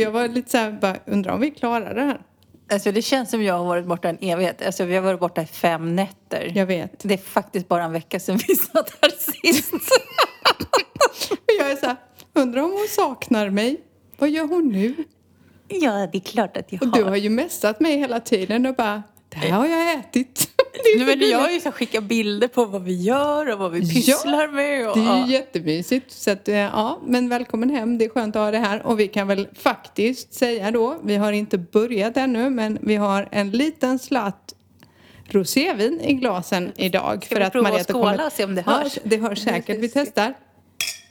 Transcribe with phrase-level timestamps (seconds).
[0.00, 2.20] jag var lite så här, bara, undrar om vi klarar det här.
[2.72, 4.66] Alltså det känns som jag har varit borta en evighet.
[4.66, 6.52] Alltså vi har varit borta i fem nätter.
[6.54, 6.92] Jag vet.
[7.02, 9.72] Det är faktiskt bara en vecka sedan vi satt här sist.
[11.30, 11.96] Och jag är så här,
[12.32, 13.80] undrar om hon saknar mig?
[14.18, 14.94] Vad gör hon nu?
[15.68, 16.98] ja, det är klart att jag Och har.
[16.98, 20.49] du har ju messat mig hela tiden och bara, det här har jag ätit.
[20.72, 23.80] Nej, men jag har ju så skickat bilder på vad vi gör och vad vi
[23.80, 24.88] pysslar med.
[24.88, 25.26] Och, Det är ja.
[25.26, 26.12] ju jättemysigt.
[26.12, 27.98] Så att, eh, ja, men välkommen hem.
[27.98, 28.86] Det är skönt att ha det här.
[28.86, 33.28] Och vi kan väl faktiskt säga då, vi har inte börjat ännu, men vi har
[33.32, 34.54] en liten slatt
[35.28, 37.24] rosévin i glasen idag.
[37.24, 38.96] Ska vi prova att skåla och se om det hörs?
[38.96, 39.78] Ja, det hörs säkert.
[39.78, 40.34] Vi testar.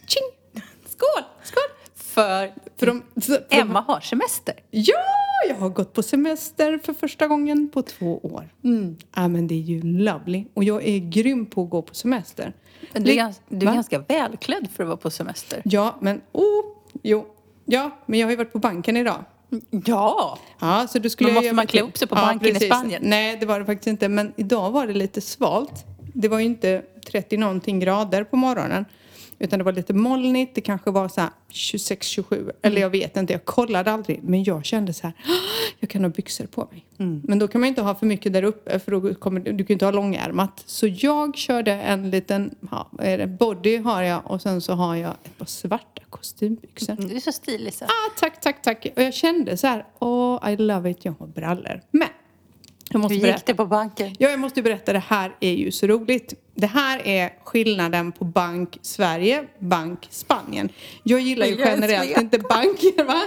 [0.08, 0.64] Tjing!
[0.86, 1.24] Skål!
[1.44, 1.79] Skål!
[2.10, 4.54] För För de, för Emma har semester.
[4.72, 4.94] Ja,
[5.50, 8.50] jag har gått på semester för första gången på två år.
[8.64, 8.98] Mm.
[9.16, 10.46] Ja, men det är ju lovely.
[10.54, 12.54] Och jag är grym på att gå på semester.
[12.94, 15.62] Du är, gans, du är ganska välklädd för att vara på semester.
[15.66, 16.66] Ja, men oh,
[17.04, 17.26] jo.
[17.66, 19.26] Ja, men jag har ju varit på banken idag.
[19.86, 20.40] Ja!
[20.60, 23.02] Ja, så då skulle Men måste man klä upp sig på banken i Spanien?
[23.06, 24.10] Nej, det var det faktiskt inte.
[24.10, 25.86] Men idag var det lite svalt.
[26.14, 28.86] Det var ju inte 30 någonting grader på morgonen.
[29.40, 30.56] Utan det var lite molnigt.
[30.56, 32.52] Det kanske var så här 26-27.
[32.62, 33.34] Eller jag vet inte.
[33.34, 34.20] Jag kollade aldrig.
[34.24, 35.14] Men jag kände så här.
[35.26, 36.86] "Ah, Jag kan ha byxor på mig.
[37.24, 38.80] Men då kan man inte ha för mycket där uppe.
[38.80, 40.64] För då kommer, du kan ju inte ha långärmat.
[40.66, 42.90] Så jag körde en liten ja,
[43.40, 44.32] body har jag.
[44.32, 46.96] Och sen så har jag ett par svarta kostymbyxor.
[47.10, 47.86] Du är så stilig så.
[47.86, 48.86] Ah, tack, tack, tack.
[48.96, 51.82] Och jag kände så här, oh, I love it, jag har brallor.
[51.92, 52.08] Men,
[52.92, 53.38] jag måste Hur berätta.
[53.38, 54.16] gick det på banken?
[54.20, 56.34] Ja, jag måste berätta, det här är ju så roligt.
[56.56, 60.70] Det här är skillnaden på Bank Sverige, Bank Spanien.
[61.04, 63.22] Jag gillar ju generellt inte banker, va?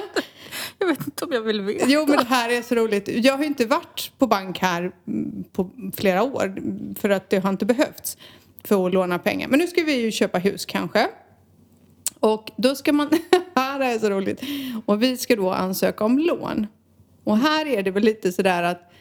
[0.79, 1.85] Jag vet inte om jag vill veta.
[1.89, 3.09] Jo, men det här är så roligt.
[3.09, 6.57] Jag har ju inte varit på bank här mm, på flera år
[6.99, 8.17] för att det har inte behövts
[8.65, 9.49] för att låna pengar.
[9.49, 11.09] Men nu ska vi ju köpa hus kanske.
[12.21, 13.09] Och då ska man,
[13.57, 14.43] här är så roligt.
[14.87, 16.67] Och vi ska då ansöka om lån.
[17.25, 18.92] Och här är det väl lite sådär att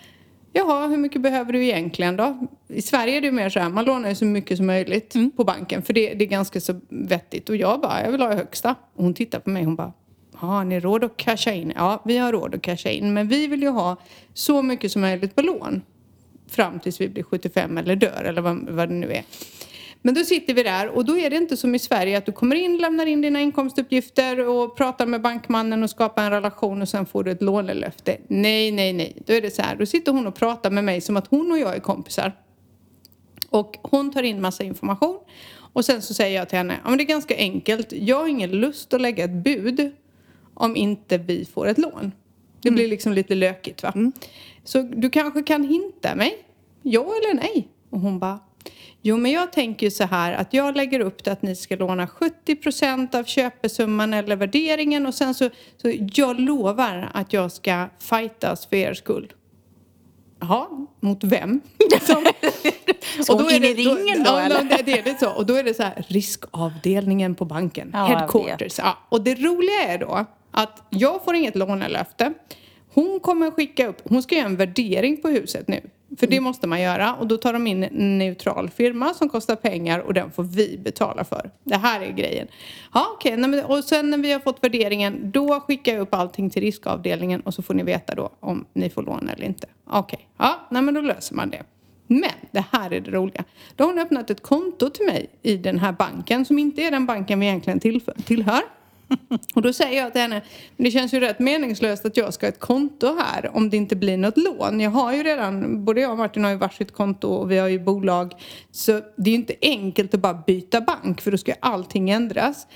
[0.53, 2.47] Jaha, hur mycket behöver du egentligen då?
[2.67, 5.15] I Sverige är det ju mer så här, man lånar ju så mycket som möjligt
[5.35, 7.49] på banken för det, det är ganska så vettigt.
[7.49, 8.75] Och jag bara, jag vill ha högsta.
[8.95, 9.93] Och hon tittar på mig hon bara,
[10.33, 11.73] har ni råd att casha in?
[11.75, 13.13] Ja, vi har råd att casha in.
[13.13, 13.97] Men vi vill ju ha
[14.33, 15.81] så mycket som möjligt på lån.
[16.47, 19.23] Fram tills vi blir 75 eller dör eller vad, vad det nu är.
[20.01, 22.31] Men då sitter vi där och då är det inte som i Sverige att du
[22.31, 26.89] kommer in, lämnar in dina inkomstuppgifter och pratar med bankmannen och skapar en relation och
[26.89, 28.17] sen får du ett lånelöfte.
[28.27, 29.17] Nej, nej, nej.
[29.25, 31.51] Då är det så här, då sitter hon och pratar med mig som att hon
[31.51, 32.31] och jag är kompisar.
[33.49, 35.19] Och hon tar in massa information
[35.73, 37.91] och sen så säger jag till henne, ja men det är ganska enkelt.
[37.91, 39.91] Jag har ingen lust att lägga ett bud
[40.53, 42.11] om inte vi får ett lån.
[42.61, 43.93] Det blir liksom lite lökigt va.
[44.63, 46.45] Så du kanske kan hinta mig,
[46.81, 47.67] ja eller nej?
[47.89, 48.39] Och hon bara,
[49.01, 51.75] jo men jag tänker ju så här att jag lägger upp det att ni ska
[51.75, 57.89] låna 70% av köpesumman eller värderingen och sen så, så jag lovar att jag ska
[57.99, 59.33] fightas för er skull.
[60.39, 60.67] Jaha,
[60.99, 61.61] mot vem?
[63.25, 64.63] Så Och hon in i ringen då, ja, eller?
[64.63, 65.31] Det, det är lite så.
[65.31, 68.79] Och då är det så här, riskavdelningen på banken, Ja, headquarters.
[68.79, 68.97] Ja.
[69.09, 72.33] Och det roliga är då att jag får inget lånelöfte.
[72.93, 75.81] Hon kommer skicka upp, hon ska göra en värdering på huset nu.
[76.19, 79.55] För det måste man göra och då tar de in en neutral firma som kostar
[79.55, 81.51] pengar och den får vi betala för.
[81.63, 82.47] Det här är grejen.
[82.93, 86.61] Ja men- och sen när vi har fått värderingen då skickar jag upp allting till
[86.61, 89.67] riskavdelningen och så får ni veta då om ni får lån eller inte.
[89.89, 91.63] Okej, ja nej, men då löser man det.
[92.07, 93.43] Men det här är det roliga.
[93.75, 96.91] Då har hon öppnat ett konto till mig i den här banken som inte är
[96.91, 97.79] den banken vi egentligen
[98.25, 98.61] tillhör.
[99.55, 100.41] Och då säger jag till henne,
[100.77, 103.77] men det känns ju rätt meningslöst att jag ska ha ett konto här om det
[103.77, 104.79] inte blir något lån.
[104.79, 107.67] Jag har ju redan, både jag och Martin har ju varsitt konto och vi har
[107.67, 108.33] ju bolag.
[108.71, 112.09] Så det är ju inte enkelt att bara byta bank för då ska ju allting
[112.09, 112.67] ändras.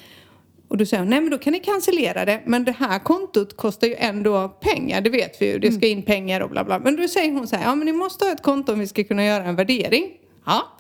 [0.68, 2.42] Och då säger hon, nej men då kan ni cancellera det.
[2.46, 5.60] Men det här kontot kostar ju ändå pengar, det vet vi ju.
[5.60, 6.80] Det ska in pengar och bla bla.
[6.80, 8.88] Men då säger hon så här, ja men ni måste ha ett konto om vi
[8.88, 10.12] ska kunna göra en värdering.
[10.46, 10.72] Ja.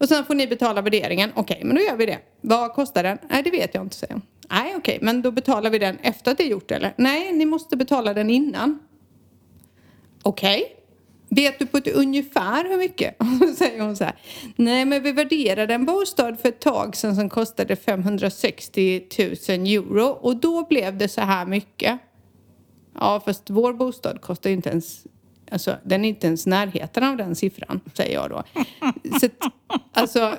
[0.00, 1.32] Och sen får ni betala värderingen.
[1.34, 2.18] Okej, men då gör vi det.
[2.40, 3.18] Vad kostar den?
[3.30, 4.22] Nej, det vet jag inte, säger hon.
[4.50, 6.94] Nej, okej, men då betalar vi den efter att det är gjort eller?
[6.96, 8.78] Nej, ni måste betala den innan.
[10.22, 10.76] Okej.
[11.28, 13.16] Vet du på ett ungefär hur mycket?
[13.20, 14.14] Och så säger hon så här.
[14.56, 19.28] Nej, men vi värderade en bostad för ett tag sedan som kostade 560 000
[19.66, 21.98] euro och då blev det så här mycket.
[22.94, 25.06] Ja, fast vår bostad kostar ju inte ens
[25.50, 28.42] Alltså, den är inte ens närheten av den siffran, säger jag då.
[29.20, 29.28] Så,
[29.92, 30.34] alltså,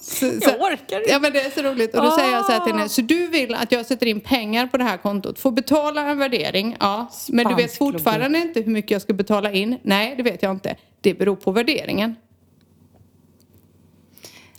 [0.00, 1.10] så, Jag orkar inte.
[1.10, 1.94] Ja, men det är så roligt.
[1.94, 4.20] Och då säger jag så här till henne, så du vill att jag sätter in
[4.20, 7.10] pengar på det här kontot, får betala en värdering, ja.
[7.28, 9.78] Men du vet fortfarande inte hur mycket jag ska betala in?
[9.82, 10.76] Nej, det vet jag inte.
[11.00, 12.16] Det beror på värderingen.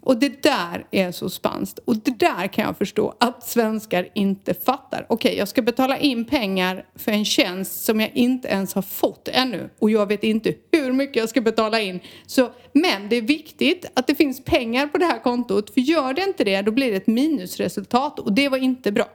[0.09, 1.79] Och det där är så spanskt.
[1.85, 5.05] Och det där kan jag förstå att svenskar inte fattar.
[5.09, 9.27] Okej, jag ska betala in pengar för en tjänst som jag inte ens har fått
[9.27, 9.69] ännu.
[9.79, 11.99] Och jag vet inte hur mycket jag ska betala in.
[12.25, 15.73] Så, men det är viktigt att det finns pengar på det här kontot.
[15.73, 18.19] För gör det inte det, då blir det ett minusresultat.
[18.19, 19.07] Och det var inte bra.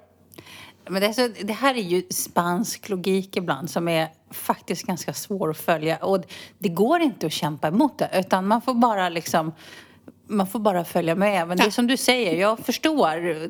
[0.89, 5.13] Men det, är så, det här är ju spansk logik ibland som är faktiskt ganska
[5.13, 5.97] svår att följa.
[5.97, 6.25] Och
[6.59, 9.53] det går inte att kämpa emot det, utan man får bara liksom
[10.27, 11.49] man får bara följa med.
[11.49, 13.49] Men det är som du säger, jag förstår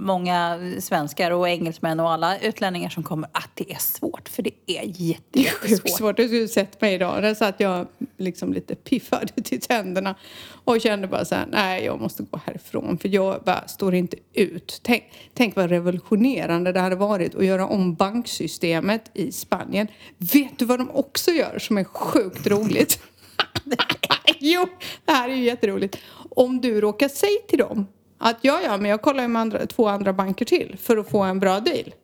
[0.00, 4.28] många svenskar och engelsmän och alla utlänningar som kommer att det är svårt.
[4.28, 5.98] För det är jätte, jättesvårt.
[5.98, 6.16] svårt.
[6.16, 7.22] Du skulle sett mig idag.
[7.22, 7.86] Där satt jag
[8.16, 10.14] liksom lite piffad till tänderna
[10.64, 14.16] och kände bara så här, nej jag måste gå härifrån för jag bara står inte
[14.32, 14.80] ut.
[14.82, 19.88] Tänk, tänk vad revolutionerande det hade varit att göra om banksystemet i Spanien.
[20.18, 22.98] Vet du vad de också gör som är sjukt roligt?
[24.38, 24.68] jo,
[25.04, 25.98] det här är ju jätteroligt.
[26.36, 27.86] Om du råkar säga till dem
[28.18, 31.08] att ja, ja, men jag kollar ju med andra, två andra banker till för att
[31.10, 31.94] få en bra deal.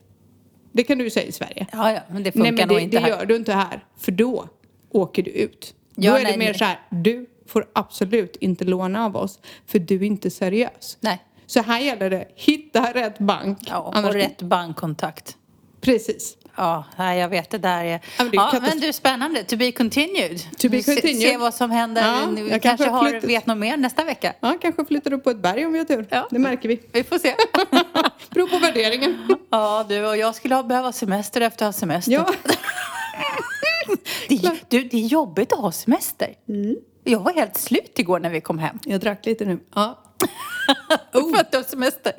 [0.72, 1.66] Det kan du säga i Sverige.
[1.72, 3.08] Ja, ja, men det funkar nej, men nog det, inte det här.
[3.08, 3.84] gör du inte här.
[3.96, 4.48] För då
[4.90, 5.74] åker du ut.
[5.94, 6.58] Ja, då är nej, det mer nej.
[6.58, 10.98] så här, du får absolut inte låna av oss för du är inte seriös.
[11.00, 11.22] Nej.
[11.46, 13.58] Så här gäller det, hitta rätt bank.
[13.66, 15.36] Ja, och Annars- rätt bankkontakt.
[15.80, 16.36] Precis.
[16.56, 16.84] Ja,
[17.14, 17.90] jag vet det där är...
[17.90, 19.44] Ja, men det är Ja, men du, spännande.
[19.44, 20.40] To be continued.
[20.58, 21.22] To be Se- continued.
[21.30, 22.02] Se vad som händer.
[22.02, 24.32] Ja, Nu kanske kanske har, flyttat- vet något mer nästa vecka.
[24.40, 26.06] Ja, kanske flyttar upp på ett berg om vi har tur.
[26.10, 26.28] Ja.
[26.30, 26.80] Det märker vi.
[26.92, 27.34] Vi får se.
[28.30, 29.28] Beror på värderingen.
[29.50, 32.12] ja, du och jag skulle ha behöva semester efter att ha semester.
[32.12, 32.32] Ja.
[34.28, 36.34] Det, du, det är jobbigt att ha semester.
[36.48, 36.76] Mm.
[37.04, 38.78] Jag var helt slut igår när vi kom hem.
[38.84, 39.58] Jag drack lite nu.
[39.74, 40.02] Ja.
[41.12, 42.12] För att du har semester.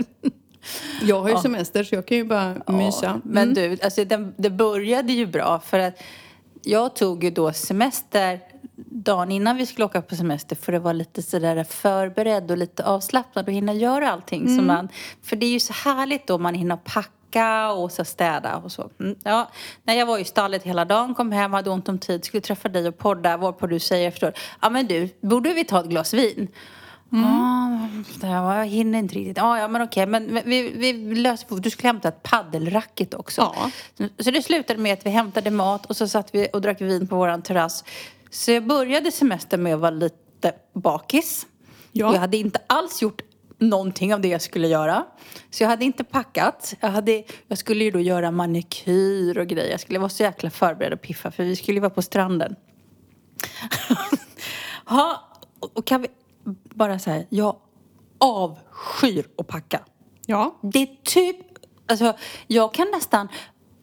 [1.01, 3.09] Jag har ju semester så jag kan ju bara mysa.
[3.09, 3.21] Mm.
[3.23, 5.93] Men du, alltså det, det började ju bra för att
[6.61, 8.39] jag tog ju då semester
[8.75, 12.85] dagen innan vi skulle åka på semester för att vara lite sådär förberedd och lite
[12.85, 14.41] avslappnad och hinna göra allting.
[14.41, 14.57] Mm.
[14.57, 14.89] Som man,
[15.23, 18.89] för det är ju så härligt då man hinner packa och så städa och så.
[18.99, 19.51] Mm, ja,
[19.83, 22.69] när jag var i stallet hela dagen, kom hem, hade ont om tid, skulle träffa
[22.69, 26.13] dig och podda, varpå du säger efteråt, ja men du, borde vi ta ett glas
[26.13, 26.47] vin?
[27.21, 27.87] Ja,
[28.19, 29.37] det här, jag hinner inte riktigt.
[29.37, 30.05] Ja, ja men okej.
[30.05, 33.41] Men vi, vi löser Du skulle hämta ett paddelracket också.
[33.41, 33.71] Ja.
[34.19, 37.07] Så, det slutade med att vi hämtade mat och så satt vi och drack vin
[37.07, 37.83] på våran terrass.
[38.29, 41.47] Så jag började semestern med att vara lite bakis.
[41.91, 42.13] Ja.
[42.13, 43.21] Jag hade inte alls gjort
[43.57, 45.05] någonting av det jag skulle göra.
[45.51, 46.73] Så jag hade inte packat.
[46.79, 49.71] Jag, hade, jag skulle ju då göra manikyr och grejer.
[49.71, 52.55] Jag skulle vara så jäkla förberedd och piffa för vi skulle ju vara på stranden.
[54.85, 55.29] Ja,
[55.59, 56.07] och och kan vi
[56.75, 57.55] bara säga, jag
[58.17, 59.79] avskyr att packa.
[60.25, 60.59] Ja.
[60.61, 61.37] Det är typ,
[61.87, 62.13] alltså
[62.47, 63.27] jag kan nästan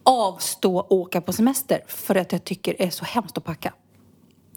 [0.03, 3.73] avstå att åka på semester för att jag tycker det är så hemskt att packa.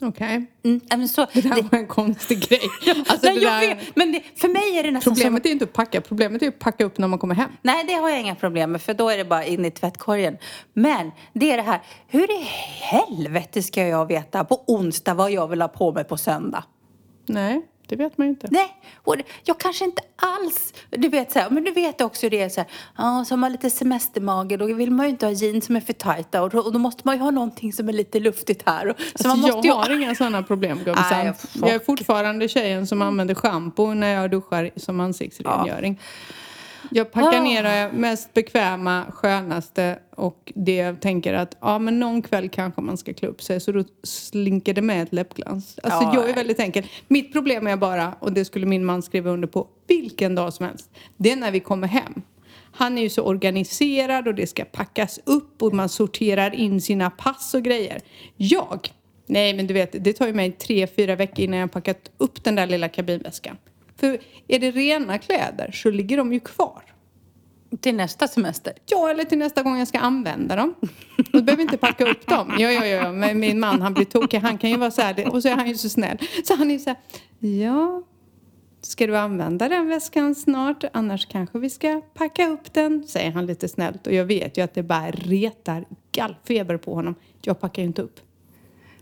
[0.02, 0.46] Okej.
[0.64, 2.60] Mm, men så, Det där det- var en konstig grej.
[3.08, 5.22] Alltså, nej, jag där, vet, men det, för mig är det nästan som...
[5.22, 7.50] problemet är inte att packa, problemet är att packa upp när man kommer hem.
[7.62, 10.36] Nej, det har jag inga problem med för då är det bara in i tvättkorgen.
[10.72, 12.42] Men det är det här, hur i
[12.80, 16.64] helvete ska jag veta på onsdag vad jag vill ha på mig på söndag?
[17.26, 18.48] Nej, det vet man ju inte.
[18.50, 20.74] Nej, och jag kanske inte alls...
[20.90, 23.52] Du vet så här, men du vet också det så här, ja, så har man
[23.52, 26.58] lite semestermage, då vill man ju inte ha jeans som är för tajta och då,
[26.60, 28.86] och då måste man ju ha någonting som är lite luftigt här.
[28.88, 29.70] Och, så Alltså, man måste jag ju...
[29.72, 31.26] har inga sådana problem gumsan.
[31.26, 36.00] jag- Jag är fortfarande tjejen som använder schampo när jag duschar som ansiktsrengöring.
[36.90, 37.42] Jag packar Ah.
[37.42, 42.80] ner det mest bekväma, skönaste och det jag tänker att ja men någon kväll kanske
[42.80, 45.78] man ska klä upp sig så då slinker det med ett läppglans.
[45.82, 46.86] Alltså Ja, jag är väldigt enkel.
[47.08, 50.66] Mitt problem är bara, och det skulle min man skriva under på vilken dag som
[50.66, 52.22] helst, det är när vi kommer hem.
[52.72, 57.10] Han är ju så organiserad och det ska packas upp och man sorterar in sina
[57.10, 58.00] pass och grejer.
[58.36, 58.88] Jag,
[59.26, 62.10] nej men du vet, det tar ju mig tre, fyra veckor innan jag har packat
[62.18, 63.56] upp den där lilla kabinväskan.
[63.96, 66.82] För är det rena kläder så ligger de ju kvar.
[67.80, 68.72] Till nästa semester.
[68.86, 70.74] Ja, eller till nästa gång jag ska använda dem.
[71.32, 72.54] Då behöver inte packa upp dem.
[72.58, 74.38] Ja, ja, ja, men min man han blir tokig.
[74.38, 76.18] Han kan ju vara så här, och så är han ju så snäll.
[76.44, 76.98] Så han är så här,
[77.38, 78.02] ja,
[78.80, 80.84] ska du använda den väskan snart?
[80.92, 84.06] Annars kanske vi ska packa upp den, säger han lite snällt.
[84.06, 87.14] Och jag vet ju att det bara retar gallfeber på honom.
[87.42, 88.20] Jag packar ju inte upp.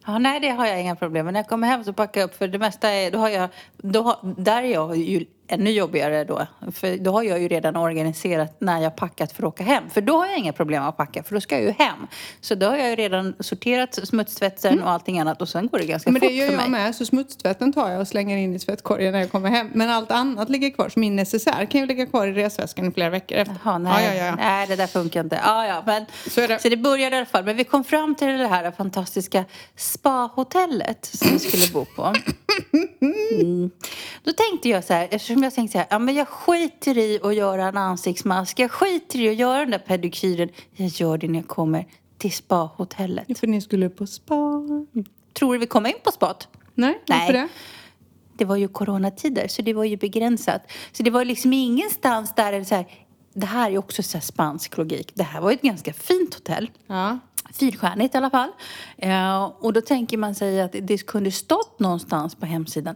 [0.07, 1.33] Ja, nej, det har jag inga problem med.
[1.33, 3.49] När jag kommer hem så packar jag upp för det mesta är, då har jag,
[3.77, 6.47] då har, där är jag ju ännu jobbigare då.
[6.73, 9.91] För då har jag ju redan organiserat när jag packat för att åka hem.
[9.91, 12.07] För då har jag inga problem att packa, för då ska jag ju hem.
[12.41, 15.85] Så då har jag ju redan sorterat smutstvätten och allting annat och sen går det
[15.85, 16.71] ganska Men fort det gör för jag mig.
[16.71, 16.95] med.
[16.95, 19.71] Så smutstvätten tar jag och slänger in i tvättkorgen när jag kommer hem.
[19.75, 20.89] Men allt annat ligger kvar.
[20.89, 23.57] Så min necessär kan ju ligga kvar i resväskan i flera veckor efter.
[23.65, 24.35] Jaha, nej, Ja, ja, ja.
[24.37, 25.41] nej, det där funkar inte.
[25.45, 26.63] Ja, ja, men, Så det.
[26.63, 27.45] så det började i alla fall.
[27.45, 29.45] Men vi kom fram till det här fantastiska
[29.77, 32.15] spahotellet som vi skulle bo på.
[33.01, 33.71] Mm.
[34.23, 37.21] Då tänkte jag så här, eftersom jag tänkte så här, ja men jag skiter i
[37.23, 41.29] att göra en ansiktsmask, jag skiter i att göra den där pedikyren, jag gör det
[41.29, 41.87] när jag kommer
[42.19, 43.39] till spahotellet.
[43.39, 44.63] För ni skulle på spa.
[45.33, 46.49] Tror du vi kommer in på spat?
[46.75, 47.43] Nej, varför Nej.
[47.43, 47.49] det?
[48.37, 50.63] Det var ju coronatider, så det var ju begränsat.
[50.93, 52.87] Så det var liksom ingenstans där det så här,
[53.35, 55.13] det här är också så här spansk logik.
[55.15, 56.71] Det här var ju ett ganska fint hotell.
[56.87, 57.19] Ja.
[57.53, 58.51] Fyrstjärnigt i alla fall.
[58.97, 62.95] Eh, och då tänker man sig att det kunde stått någonstans på hemsidan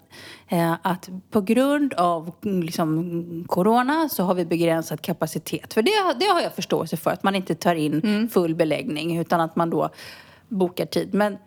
[0.49, 5.75] eh, att på grund av mm, liksom, corona så har vi begränsat kapacitet.
[5.75, 9.41] För det, det har jag förståelse för, att man inte tar in full beläggning utan
[9.41, 9.91] att man då
[10.49, 11.15] bokar tid.
[11.15, 11.39] Men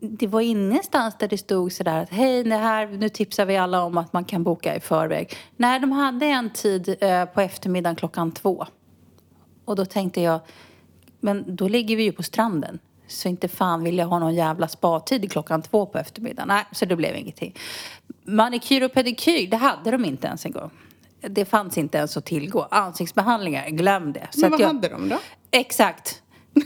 [0.00, 3.82] det var ingenstans där det stod sådär att hej, det här, nu tipsar vi alla
[3.82, 5.36] om att man kan boka i förväg.
[5.56, 8.66] Nej, de hade en tid eh, på eftermiddagen klockan två.
[9.64, 10.40] Och då tänkte jag,
[11.22, 12.78] men då ligger vi ju på stranden.
[13.06, 16.48] Så inte fan vill jag ha någon jävla spatid klockan två på eftermiddagen.
[16.48, 17.58] Nej, så det blev ingenting.
[18.24, 20.70] Manikyr och pedikyr, det hade de inte ens en gång.
[21.20, 22.68] Det fanns inte ens att tillgå.
[22.70, 24.28] Ansiktsbehandlingar, glöm det.
[24.30, 25.18] Så Men vad jag, hade de då?
[25.50, 26.22] Exakt.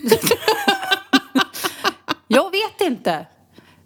[2.28, 3.26] jag vet inte.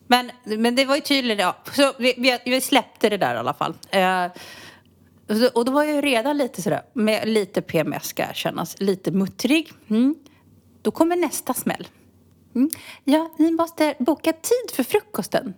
[0.07, 1.57] Men, men det var ju tydligen, ja.
[1.73, 3.75] Så vi, vi, vi släppte det där i alla fall.
[3.91, 4.27] Eh,
[5.55, 9.73] och då var jag ju redan lite sådär, med lite PMS ska erkännas, lite muttrig.
[9.89, 10.15] Mm.
[10.83, 11.89] Då kommer nästa smäll.
[12.55, 12.71] Mm.
[13.05, 15.55] Ja, ni måste boka tid för frukosten.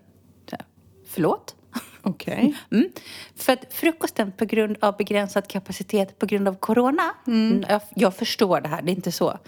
[1.06, 1.54] Förlåt?
[2.02, 2.54] Okej.
[2.70, 2.88] Mm.
[3.36, 7.14] För att frukosten på grund av begränsad kapacitet på grund av corona.
[7.26, 7.64] Mm.
[7.68, 9.38] Jag, jag förstår det här, det är inte så.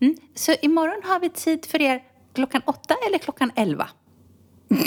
[0.00, 0.16] Mm.
[0.34, 2.02] Så imorgon har vi tid för er
[2.32, 3.88] klockan åtta eller klockan elva.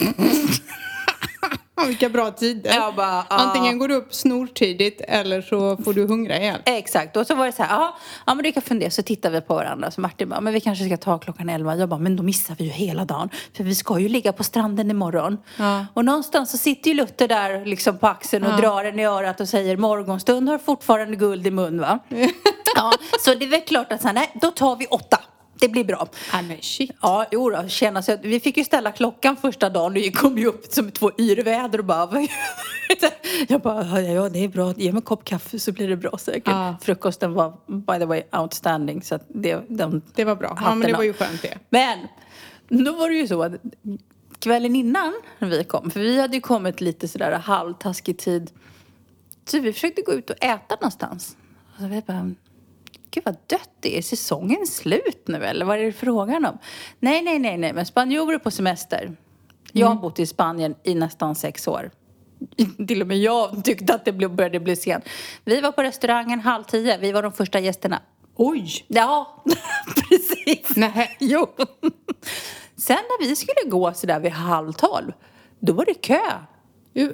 [1.77, 2.75] Ja, vilka bra tider.
[2.75, 3.23] Jag bara.
[3.27, 6.61] Antingen går du upp snortidigt eller så får du hungra ihjäl.
[6.65, 8.89] Exakt, och så var det så här, ja, ja men du kan fundera.
[8.89, 9.91] Så tittar vi på varandra.
[9.91, 11.75] Så Martin bara, men vi kanske ska ta klockan elva.
[11.75, 13.29] Jag bara, men då missar vi ju hela dagen.
[13.57, 15.37] För vi ska ju ligga på stranden imorgon.
[15.57, 15.85] Ja.
[15.93, 18.57] Och någonstans så sitter ju Luther där liksom på axeln och Ja.
[18.57, 21.99] drar en i örat och säger, morgonstund har fortfarande guld i mun va?
[22.75, 25.19] ja, så det är väl klart att så här, nej, då tar vi åtta.
[25.59, 26.07] Det blir bra.
[26.31, 26.91] Ah, men shit.
[27.01, 28.19] Ja, jo då, känna sig.
[28.23, 31.85] Vi fick ju ställa klockan första dagen och kom ju upp som två yrväder och
[31.85, 32.27] bara...
[33.47, 35.95] Jag bara, ja, ja det är bra, ge mig en kopp kaffe så blir det
[35.95, 36.47] bra säkert.
[36.47, 36.75] Ja.
[36.81, 40.57] Frukosten var by the way outstanding så att det, de, Det var bra.
[40.61, 41.57] Ja, men det var ju skönt det.
[41.69, 42.07] Men,
[42.85, 43.53] då var det ju så att
[44.39, 48.51] kvällen innan när vi kom, för vi hade ju kommit lite sådär halvtaskig tid,
[49.45, 51.37] så vi försökte gå ut och äta någonstans.
[51.75, 52.31] Och så vi bara,
[53.11, 56.57] gud vad dött det är, säsongen slut nu eller vad är det frågan om?
[56.99, 59.17] Nej, nej, nej, nej, men spanjorer på semester.
[59.71, 61.91] Jag har bott i Spanien i nästan sex år.
[62.87, 65.05] Till och med jag tyckte att det började bli sent.
[65.45, 68.01] Vi var på restaurangen halv tio, vi var de första gästerna.
[68.35, 68.85] Oj!
[68.87, 69.43] Ja,
[70.09, 70.75] precis.
[70.75, 71.17] Nej.
[71.19, 71.47] Jo.
[72.75, 75.11] Sen när vi skulle gå sådär vid halv tolv,
[75.59, 76.21] då var det kö.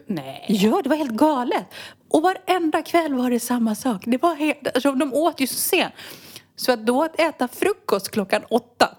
[0.05, 0.45] Nej.
[0.49, 1.65] Ja, det var helt galet.
[2.09, 4.03] Och varenda kväll var det samma sak.
[4.05, 5.93] Det var helt, alltså, de åt ju så sent.
[6.55, 8.89] Så att då att äta frukost klockan åtta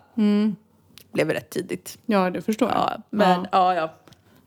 [1.12, 1.98] blev rätt tidigt.
[2.06, 2.78] Ja, det förstår jag.
[2.78, 3.74] Ja, men, ja.
[3.74, 3.94] Ja,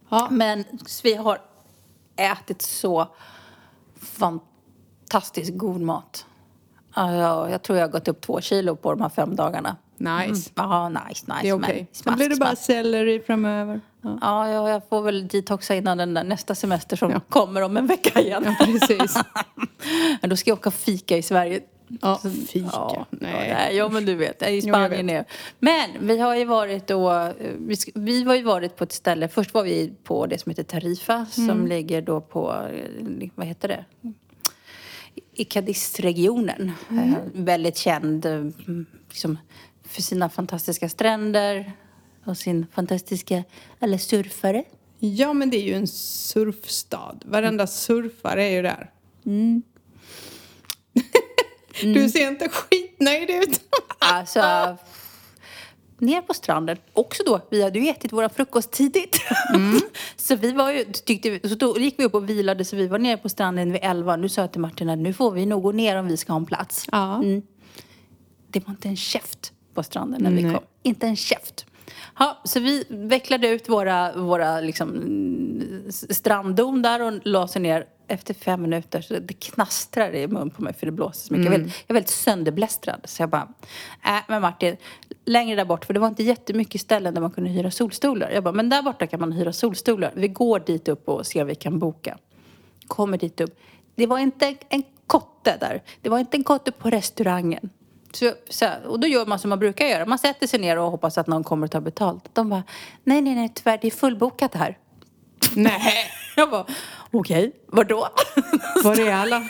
[0.09, 0.27] Ja.
[0.31, 0.63] Men
[1.03, 1.41] vi har
[2.15, 3.07] ätit så
[4.01, 6.25] fantastiskt god mat.
[6.95, 9.75] Ja, jag tror jag har gått upp två kilo på de här fem dagarna.
[9.97, 10.51] Nice.
[10.55, 11.39] Ja, nice, nice.
[11.41, 11.75] Det är okej.
[11.77, 13.81] men Sen blir det bara selleri framöver.
[14.07, 14.17] Ja.
[14.21, 17.87] Ja, ja, jag får väl detoxa innan den där nästa semester som kommer om en
[17.87, 18.43] vecka igen.
[18.59, 19.17] Ja, precis.
[20.21, 21.61] Men då ska jag åka och fika i Sverige.
[22.01, 22.69] Ja, fika.
[22.71, 23.53] Ja, Nej.
[23.53, 23.75] nej.
[23.75, 24.41] Ja, men du vet.
[24.41, 25.25] I jag Spanien är
[25.59, 27.31] Men vi har ju varit då...
[27.57, 29.27] Vi, vi har ju varit på ett ställe.
[29.27, 32.69] Först var vi på det som heter Tarifa som ligger då på...
[33.35, 33.85] Vad heter det?
[35.33, 36.71] I Cadiz-regionen.
[36.89, 38.45] Eh, väldigt känd eh,
[39.09, 39.37] liksom,
[39.83, 41.71] för sina fantastiska stränder
[42.27, 43.43] och sin fantastiska...
[43.79, 44.63] Alla surfare.
[44.99, 47.15] Ja, men det är ju en surfstad.
[47.25, 48.91] Varenda surfare är ju där.
[49.25, 49.61] Mm.
[51.81, 53.61] Du ser inte skitnöjd ut.
[53.99, 54.41] Alltså,
[55.97, 56.77] ner på stranden.
[56.93, 59.21] Också då, vi hade ju ätit våra frukost tidigt.
[60.15, 62.87] så vi var ju, tyckte vi, så då gick vi upp och vilade så vi
[62.87, 64.15] var nere på stranden vid elva.
[64.15, 66.33] Nu sa jag till Martin att nu får vi nog gå ner om vi ska
[66.33, 66.85] ha en plats.
[66.91, 67.15] Ja.
[67.15, 67.41] Mm.
[68.49, 70.53] Det var inte en käft på stranden när vi Nej.
[70.53, 70.63] kom.
[70.83, 71.65] Inte en käft.
[72.19, 77.85] Ja, så vi vecklade ut våra, våra liksom, mm, stranddon där och la sig ner.
[78.09, 81.45] Efter fem minuter så det knastrade i mun på mig för det blåste så mycket.
[81.45, 83.01] Jag, var, väldigt- jag var väldigt sönderblästrad.
[83.03, 83.47] Så jag bara,
[84.05, 84.77] äh, men Martin,
[85.25, 88.29] längre där bort, för det var inte jättemycket ställen där man kunde hyra solstolar.
[88.31, 90.11] Jag bara, men där borta kan man hyra solstolar.
[90.15, 92.17] Vi går dit upp och ser om vi kan boka.
[92.87, 93.59] Kommer dit upp.
[93.95, 95.81] Det var inte en kotte där.
[96.01, 97.69] Det var inte en kotte på restaurangen.
[98.17, 100.05] Så, så, och då gör man som man brukar göra.
[100.05, 102.29] Man sätter sig ner och hoppas att någon kommer att ta betalt.
[102.33, 102.63] De bara,
[103.03, 104.77] nej, nej, nej, tyvärr, det är fullbokat här.
[105.55, 106.65] Nej, Jag bara,
[107.11, 108.07] okej, vadå?
[108.83, 109.43] var är alla?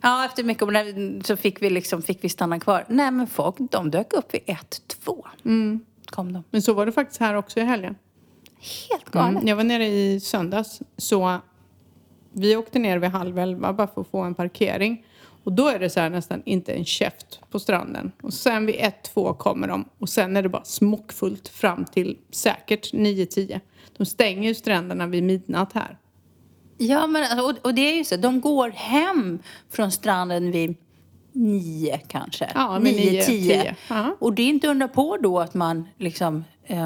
[0.00, 2.84] Ja, efter mycket om det så fick vi, liksom, fick vi stanna kvar.
[2.88, 5.26] Nej, men folk de dök upp vid ett, två.
[6.06, 6.44] Kom de.
[6.50, 7.96] Men så var det faktiskt här också i helgen.
[8.90, 9.30] Helt galet.
[9.30, 9.48] Mm.
[9.48, 11.40] Jag var nere i söndags så
[12.32, 15.04] vi åkte ner vid halv elva bara för att få en parkering.
[15.46, 18.12] Och då är det så här nästan inte en käft på stranden.
[18.22, 22.18] Och sen vid ett, två kommer de och sen är det bara smockfullt fram till
[22.30, 23.60] säkert nio, tio.
[23.96, 25.98] De stänger ju stränderna vid midnatt här.
[26.78, 28.16] Ja, men och, och det är ju så.
[28.16, 29.38] De går hem
[29.70, 30.74] från stranden vid
[31.32, 32.50] nio kanske.
[32.54, 33.76] Ja, vid nio, tio.
[33.88, 34.16] Ja.
[34.18, 36.78] Och det är inte undra på då att man liksom eh,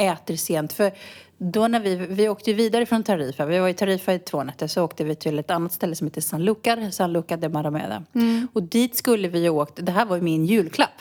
[0.00, 0.72] äter sent.
[0.72, 0.92] För
[1.38, 4.66] då när vi, vi åkte vidare från Tarifa, vi var i Tarifa i två nätter,
[4.66, 8.02] så åkte vi till ett annat ställe som heter San Lucar, San Lucar de Marameda.
[8.14, 8.48] Mm.
[8.52, 11.00] Och dit skulle vi åkt, det här var ju min julklapp.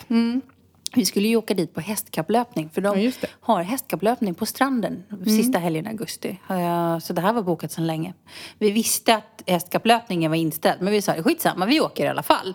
[0.95, 5.59] Vi skulle ju åka dit på hästkapplöpning för de Ja, har hästkapplöpning på stranden sista
[5.59, 6.39] helgen i augusti.
[6.49, 8.13] Eh, Så det här var bokat sedan länge.
[8.57, 12.53] Vi visste att hästkapplöpningen var inställd men vi sa skitsamma, vi åker i alla fall.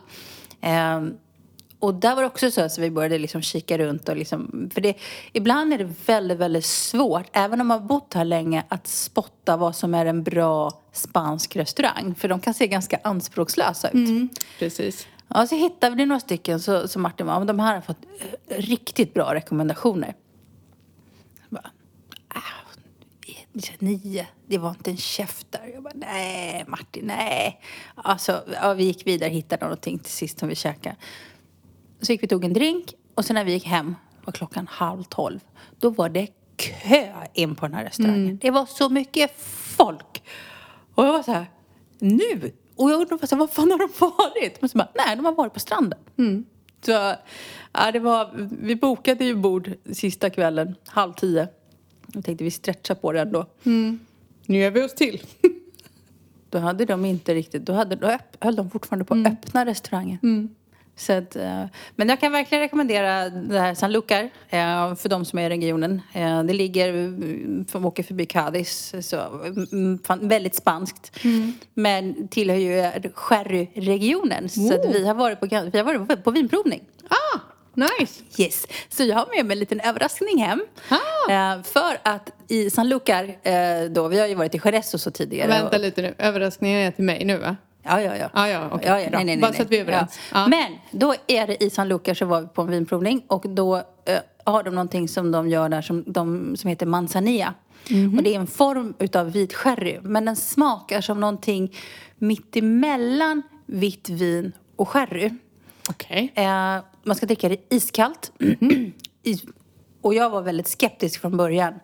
[1.85, 4.81] Och där var det också så att vi började liksom kika runt och liksom, för
[4.81, 4.95] det,
[5.33, 9.57] ibland är det väldigt, väldigt svårt, även om man har bott här länge, att spotta
[9.57, 12.15] vad som är en bra spansk restaurang.
[12.15, 14.31] För de kan se ganska anspråkslösa ut.
[14.59, 15.07] Precis.
[15.29, 17.81] Ja, så hittade vi några stycken så, så Martin var, "Ja, men de här har
[17.81, 18.05] fått
[18.49, 20.15] eh, riktigt bra rekommendationer.
[21.43, 21.71] Jag bara,
[22.29, 22.41] ah,
[23.79, 25.71] nio, det var inte en käft där.
[25.75, 27.61] Jag bara, nej Martin, nej.
[27.95, 30.97] Alltså, ja, vi gick vidare, hittade någonting till sist som vi käkade.
[32.01, 34.67] Så gick vi och tog en drink och sen när vi gick hem var klockan
[34.71, 35.41] halv tolv.
[35.79, 38.39] Då var det kö in på den här restaurangen.
[38.43, 39.31] Det var så mycket
[39.77, 40.23] folk.
[40.95, 41.47] Och jag var så här,
[41.99, 42.53] nu?
[42.77, 44.61] Och jag undrade, så här, vad fan har de varit?
[44.61, 45.99] Men så bara, nej, de har varit på stranden.
[46.87, 46.93] Så,
[47.73, 51.49] ja, det var, vi bokade ju bord sista kvällen, halv tio.
[52.15, 53.47] Jag tänkte vi stretchar på det ändå.
[54.47, 55.23] Nu gör vi oss till.
[56.51, 60.19] Då hade de inte riktigt, då, hade, då höll de fortfarande på att öppna restaurangen.
[60.97, 61.65] Så att, eh,
[61.97, 65.49] men jag kan verkligen rekommendera det här San Lucar eh, för de som är i
[65.49, 66.03] regionen.
[66.13, 69.17] Eh, Det ligger, mm, som åker förbi Cadiz, så
[69.73, 71.13] mm, väldigt spanskt.
[71.75, 74.49] Men tillhör ju sherryregionen.
[74.49, 76.83] Så att vi har varit på, vi har varit på, vinprovning.
[77.09, 77.39] Ah,
[77.75, 78.23] nice.
[78.43, 78.67] Yes.
[78.89, 80.65] Så jag har med mig en liten överraskning hem.
[80.89, 81.63] Ah.
[81.63, 85.49] För att i San Lucar, då, vi har ju varit i Jerez så tidigare.
[85.49, 86.15] Vänta lite nu.
[86.19, 87.57] Överraskningen är till mig nu va?
[87.85, 88.31] Ja, ja, ja.
[88.33, 88.89] Ah, ja, okej.
[88.89, 90.19] ja, ja nej, nej, nej, Bara så att vi är överens.
[90.33, 90.47] Ja.
[90.49, 93.77] Men då är det i San Lucar så var vi på en vinprovning och då
[93.77, 97.55] eh, har de någonting som de gör där som, de, som heter manzanilla.
[97.91, 98.19] Mhm.
[98.19, 101.77] Och det är en form utav vit sherry men den smakar som någonting
[102.19, 105.31] mittemellan vitt vin och sherry.
[105.91, 106.33] Okej.
[106.35, 108.33] Eh, man ska dricka det iskallt.
[108.39, 108.93] Mhm.
[109.23, 109.41] I,
[110.01, 111.75] och jag var väldigt skeptisk från början.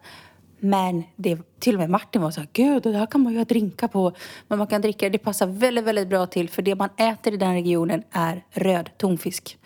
[0.60, 3.38] Men det, till och med Martin var så här, gud det här kan man ju
[3.38, 4.12] ha drinkar på.
[4.48, 6.48] Men man kan dricka det, passar väldigt, väldigt bra till.
[6.48, 9.58] För det man äter i den regionen är röd tonfisk.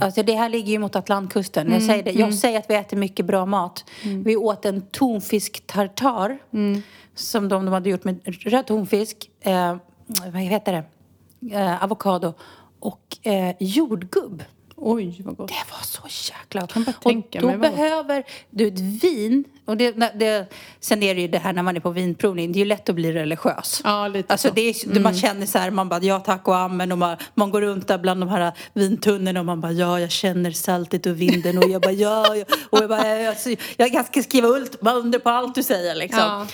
[0.00, 1.72] Alltså det här ligger ju mot Atlantkusten.
[1.72, 2.10] Jag, säger det.
[2.10, 3.84] jag säger att vi äter mycket bra mat.
[4.24, 6.38] Vi åt en tonfisk tartar.
[7.14, 9.30] Som de, de hade gjort med röd tonfisk.
[9.40, 9.76] Eh,
[10.32, 10.84] vad heter det?
[11.56, 12.34] Eh, avokado
[12.80, 14.42] och eh, jordgubb.
[14.82, 15.48] Oj, vad gott.
[15.48, 17.62] Det var så jäkla kan bara Och tänka då mig gott.
[17.70, 19.44] behöver du ett vin.
[19.64, 20.46] Och det, det,
[20.80, 22.52] sen är det ju det här när man är på vinprovning.
[22.52, 23.80] Det är ju lätt att bli religiös.
[23.84, 24.54] Ja, lite Alltså så.
[24.54, 26.92] det är, det Man känner så här, man bara ja tack och amen.
[26.92, 30.10] Och man, man går runt där bland de här vintunnorna och man bara ja jag
[30.10, 31.58] känner saltet och vinden.
[31.58, 32.36] Och jag bara ja.
[32.70, 33.36] Och jag bara jag,
[33.76, 36.20] jag, jag kan skriva under på allt du säger liksom.
[36.20, 36.46] Ja.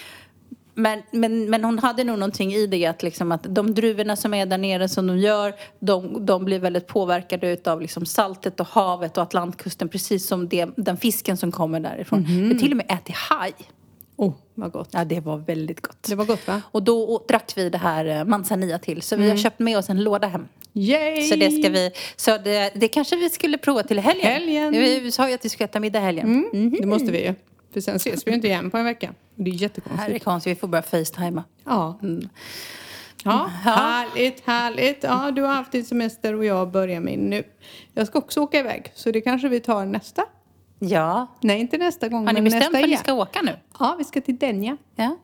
[0.79, 4.35] Men, men, men hon hade nog någonting i det att, liksom att de druvorna som
[4.35, 8.67] är där nere som de gör, de, de blir väldigt påverkade av liksom saltet och
[8.67, 12.21] havet och Atlantkusten precis som det, den fisken som kommer därifrån.
[12.21, 12.49] Mhm.
[12.49, 13.53] Vi till och med ätit haj.
[14.17, 14.89] Oh, vad gott.
[14.93, 16.03] Ja, det var väldigt gott.
[16.03, 16.62] Det var gott va?
[16.71, 19.03] Och då drack vi det här eh, manzanilla till.
[19.03, 19.25] Så Mm.
[19.25, 20.49] vi har köpt med oss en låda hem.
[20.73, 21.23] Yay!
[21.23, 24.27] Så det ska vi, så det, det kanske vi skulle prova till helgen.
[24.27, 24.73] Helgen.
[24.73, 26.45] Vi, sa ju att vi skulle äta middag helgen.
[26.53, 27.35] Mm, Det måste vi ju.
[27.77, 29.15] För sen ses vi ju inte igen på en vecka.
[29.35, 30.01] Det är jättekonstigt.
[30.09, 31.45] Här är konstigt, vi får börja facetima.
[31.65, 31.99] Ja.
[32.03, 32.29] Mm.
[33.25, 35.03] Ja, härligt, härligt.
[35.03, 37.43] Ja, du har haft din semester och jag börjar min nu.
[37.95, 40.25] Jag ska också åka iväg, så det kanske vi tar nästa.
[40.79, 41.27] Ja.
[41.41, 42.99] Nej, inte nästa gång, Har ni men bestämt nästa var ni igen.
[42.99, 43.57] ska åka nu?
[43.79, 44.77] Ja, vi ska till Denja.
[44.95, 45.17] Ja.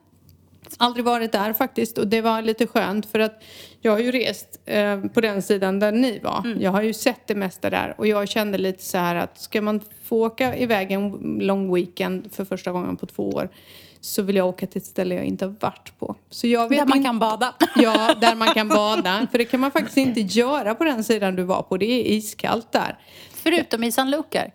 [0.79, 3.43] Aldrig varit där faktiskt och det var lite skönt för att
[3.81, 6.41] jag har ju rest eh, på den sidan där ni var.
[6.45, 6.61] Mm.
[6.61, 9.61] Jag har ju sett det mesta där och jag kände lite så här att ska
[9.61, 13.49] man få åka iväg en lång weekend för första gången på två år
[14.01, 16.15] så vill jag åka till ett ställe jag inte har varit på.
[16.29, 17.53] Så jag vet Där man inte- kan bada.
[17.75, 19.27] Ja, där man kan bada.
[19.31, 21.77] För det kan man faktiskt inte göra på den sidan du var på.
[21.77, 22.97] Det är iskallt där.
[23.33, 24.51] Förutom i San Lucar.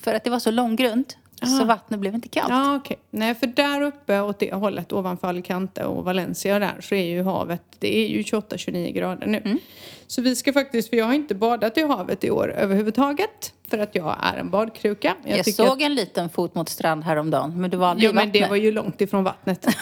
[0.00, 1.16] För att det var så långgrunt.
[1.46, 2.48] Så vattnet blev inte kallt.
[2.50, 2.98] Ja, okej.
[3.10, 7.22] Nej, för där uppe åt det hållet, ovanför Alicante och Valencia där, så är ju
[7.22, 9.38] havet, det är ju 28-29 grader nu.
[9.44, 9.58] Mm.
[10.06, 13.78] Så vi ska faktiskt, för jag har inte badat i havet i år överhuvudtaget, för
[13.78, 15.14] att jag är en badkruka.
[15.24, 18.14] Jag, tycker såg en liten fot mot strand häromdagen, men du var Att, aldrig jo,
[18.14, 19.66] men det var ju långt ifrån vattnet.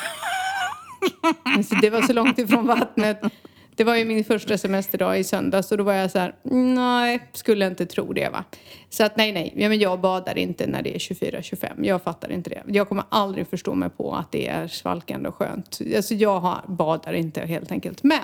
[1.69, 3.21] så det var så långt ifrån vattnet.
[3.81, 6.35] Det var ju min första semesterdag i söndags och då var jag så här,
[6.75, 8.45] nej, skulle inte tro det va.
[8.91, 11.85] Så att nej, nej, ja, men jag badar inte när det är 24-25.
[11.85, 12.63] Jag fattar inte det.
[12.67, 15.81] Jag kommer aldrig förstå mig på att det är svalkande och skönt.
[15.97, 18.03] Alltså jag har, badar inte helt enkelt.
[18.03, 18.21] Men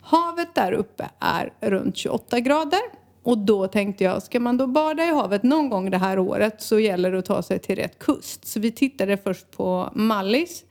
[0.00, 2.80] havet där uppe är runt 28 grader.
[3.22, 6.62] Och då tänkte jag, ska man då bada i havet någon gång det här året
[6.62, 8.46] så gäller det att ta sig till rätt kust.
[8.46, 10.64] Så vi tittade först på Mallis.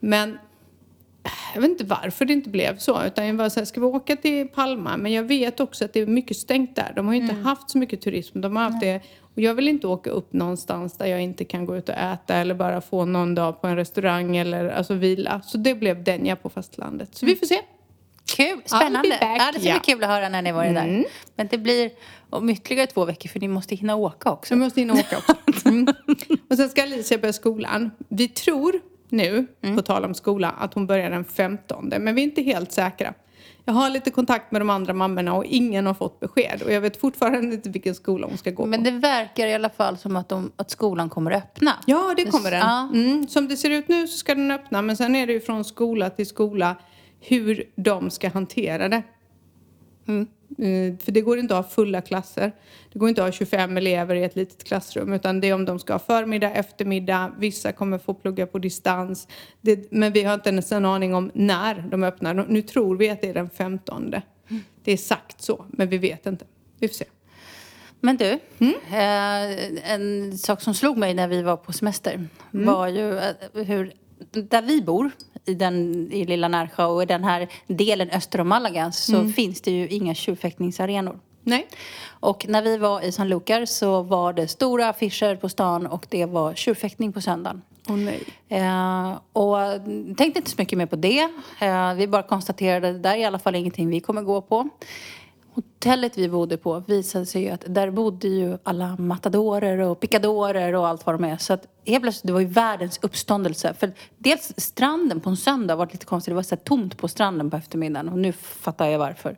[0.00, 0.38] Men
[1.54, 3.04] jag vet inte varför det inte blev så.
[3.04, 4.96] Utan jag var så här, ska vi åka till Palma?
[4.96, 6.92] Men jag vet också att det är mycket stängt där.
[6.96, 8.40] De har ju inte haft så mycket turism.
[8.40, 9.00] De har haft det.
[9.34, 12.34] Och jag vill inte åka upp någonstans där jag inte kan gå ut och äta
[12.34, 15.42] eller bara få någon dag på en restaurang eller alltså vila.
[15.44, 17.14] Så det blev Denja på fastlandet.
[17.14, 17.60] Så vi får se.
[18.36, 19.18] Kul, spännande.
[19.20, 21.04] Ja, det ska bli kul att höra när ni varit där.
[21.36, 21.90] Men det blir
[22.30, 24.48] om ytterligare två veckor för ni måste hinna åka också.
[24.48, 25.68] Så vi måste in och åka också.
[25.68, 25.86] Mm.
[26.50, 27.90] Och sen ska Alicia börja skolan.
[28.08, 31.88] Vi tror nu, på tal om skola, att hon börjar den 15.
[31.98, 33.14] Men vi är inte helt säkra.
[33.64, 36.62] Jag har lite kontakt med de andra mammorna och ingen har fått besked.
[36.62, 38.90] Och jag vet fortfarande inte vilken skola hon ska gå Men på.
[38.90, 41.72] det verkar i alla fall som att, de, att skolan kommer att öppna.
[41.86, 42.60] Ja, det kommer den.
[42.60, 42.88] Ja.
[42.94, 43.28] Mm.
[43.28, 44.82] Som det ser ut nu så ska den öppna.
[44.82, 46.76] Men sen är det ju från skola till skola
[47.20, 49.02] hur de ska hantera det.
[50.08, 50.26] Mm,
[50.98, 52.52] För det går inte att ha fulla klasser.
[52.92, 55.12] Det går inte att ha 25 elever i ett litet klassrum.
[55.12, 57.32] Utan det är om de ska ha förmiddag, eftermiddag.
[57.38, 59.28] Vissa kommer få plugga på distans.
[59.60, 62.46] Det, men vi har inte ens en aning om när de öppnar.
[62.48, 64.14] Nu tror vi att det är den 15.
[64.84, 66.44] Det är sagt så, men vi vet inte.
[66.80, 67.04] Vi får se.
[68.00, 73.18] Men du, eh, en sak som slog mig när vi var på semester var ju
[73.18, 73.92] eh, hur,
[74.30, 75.10] där vi bor,
[75.44, 79.60] i, den, i lilla Närsjö och i den här delen öster om Malaga så finns
[79.60, 81.18] det ju inga tjurfäktningsarenor.
[81.42, 81.66] Nej.
[82.08, 86.06] Och när vi var i San Lucar så var det stora affischer på stan och
[86.08, 87.62] det var tjurfäktning på söndagen.
[87.88, 88.22] Åh nej.
[88.48, 89.56] Eh, och
[90.16, 91.28] tänkte inte så mycket mer på det.
[91.60, 94.40] Eh, vi bara konstaterade att det där är i alla fall ingenting vi kommer gå
[94.40, 94.68] på.
[95.56, 100.72] Hotellet vi bodde på visade sig ju att där bodde ju alla matadorer och picadorer
[100.72, 101.36] och allt vad de är.
[101.36, 103.74] Så att helt plötsligt, det var ju världens uppståndelse.
[103.74, 106.30] För dels stranden på en söndag var lite konstigt.
[106.30, 109.36] Det var så tomt på stranden på eftermiddagen och nu fattar jag varför.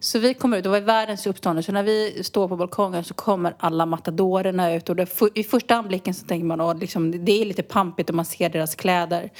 [0.00, 1.66] Så vi kommer ut, det var världens uppståndelse.
[1.66, 4.88] Så när vi står på balkongen så kommer alla matadorerna ut.
[4.88, 8.16] Och det, i första anblicken så tänker man att liksom, det är lite pampigt och
[8.16, 9.30] man ser deras kläder.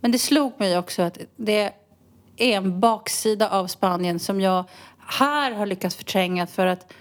[0.00, 1.72] Men det slog mig också att det
[2.38, 4.64] är en baksida av Spanien som jag
[4.98, 6.92] här har lyckats förtränga för att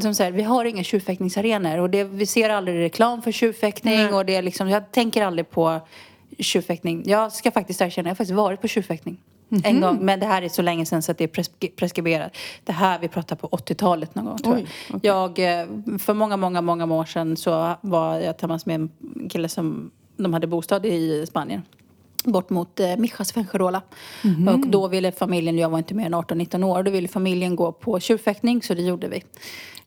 [0.00, 4.12] som säger, vi har inga tjurfäktningsarenor och det, vi ser aldrig reklam för tjurfäktning Nej.
[4.12, 5.80] och det är liksom, jag tänker aldrig på
[6.38, 7.02] tjurfäktning.
[7.06, 9.18] Jag ska faktiskt erkänna, jag har faktiskt varit på tjurfäktning
[9.64, 12.36] en gång, men det här är så länge sedan så att det är presk- preskriberat.
[12.64, 14.66] Det här vi pratar på 80-talet någon gång tror Oj,
[15.02, 15.38] jag.
[15.38, 15.66] Jag, eh,
[15.98, 18.90] för många, många, många år sedan så var jag tillsammans med en
[19.28, 21.62] kille som de hade bostad i Spanien.
[22.24, 23.82] Bort mot eh, Mijas Fuengirola.
[24.54, 27.72] Och då ville familjen, jag var inte mer än 18-19 år, då ville familjen gå
[27.72, 29.22] på tjurfäktning så det gjorde vi.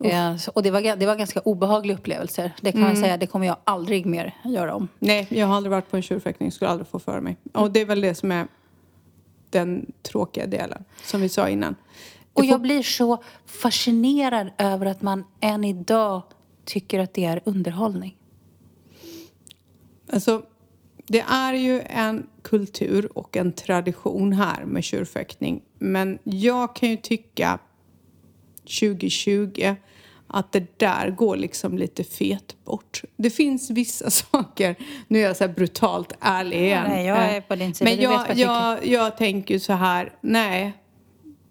[0.10, 2.52] Eh, så, och det var, det var ganska obehagliga upplevelser.
[2.62, 4.88] Det kan jag säga, det kommer jag aldrig mer göra om.
[5.00, 6.52] Nej, jag har aldrig varit på en tjurfäktning.
[6.52, 7.38] Skulle aldrig få för mig.
[7.54, 8.48] Och det är väl det som är
[9.50, 10.84] den tråkiga delen.
[11.04, 11.76] Som vi sa innan.
[12.34, 16.22] Och jag blir så fascinerad över att man än idag
[16.66, 18.16] tycker att det är underhållning.
[20.14, 20.42] Alltså,
[21.08, 25.62] det är ju en kultur och en tradition här med tjurfäktning.
[25.80, 27.60] Men jag kan ju tycka
[28.80, 29.76] 2020
[30.28, 33.02] att det där går liksom lite fet bort.
[33.16, 34.76] Det finns vissa saker,
[35.08, 36.86] nu är jag så brutalt ärlig igen.
[36.88, 40.74] Nej, jag är på din sida, Men jag, jag jag, jag tänker så här, nej,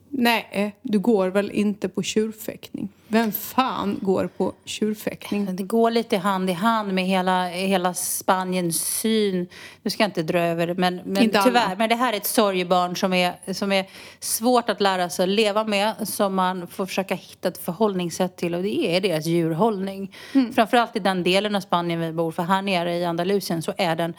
[0.09, 2.89] nej, du går väl inte på tjurfäktning?
[3.09, 5.57] Vem fan går på tjurfäktning?
[5.57, 9.47] Det går lite hand i hand med hela, hela Spaniens syn.
[9.83, 11.47] Nu ska jag inte dra över men, men Inte alla.
[11.47, 11.77] tyvärr.
[11.77, 13.87] Men det här är ett sorgebarn som är, som är
[14.21, 16.09] svårt att lära sig att leva med.
[16.09, 20.13] Som man får försöka hitta ett förhållningssätt till och det är deras djurhållning.
[20.35, 20.53] Mm.
[20.53, 22.33] Framförallt i den delen av Spanien vi bor.
[22.33, 24.15] För här nere i Andalusien så är den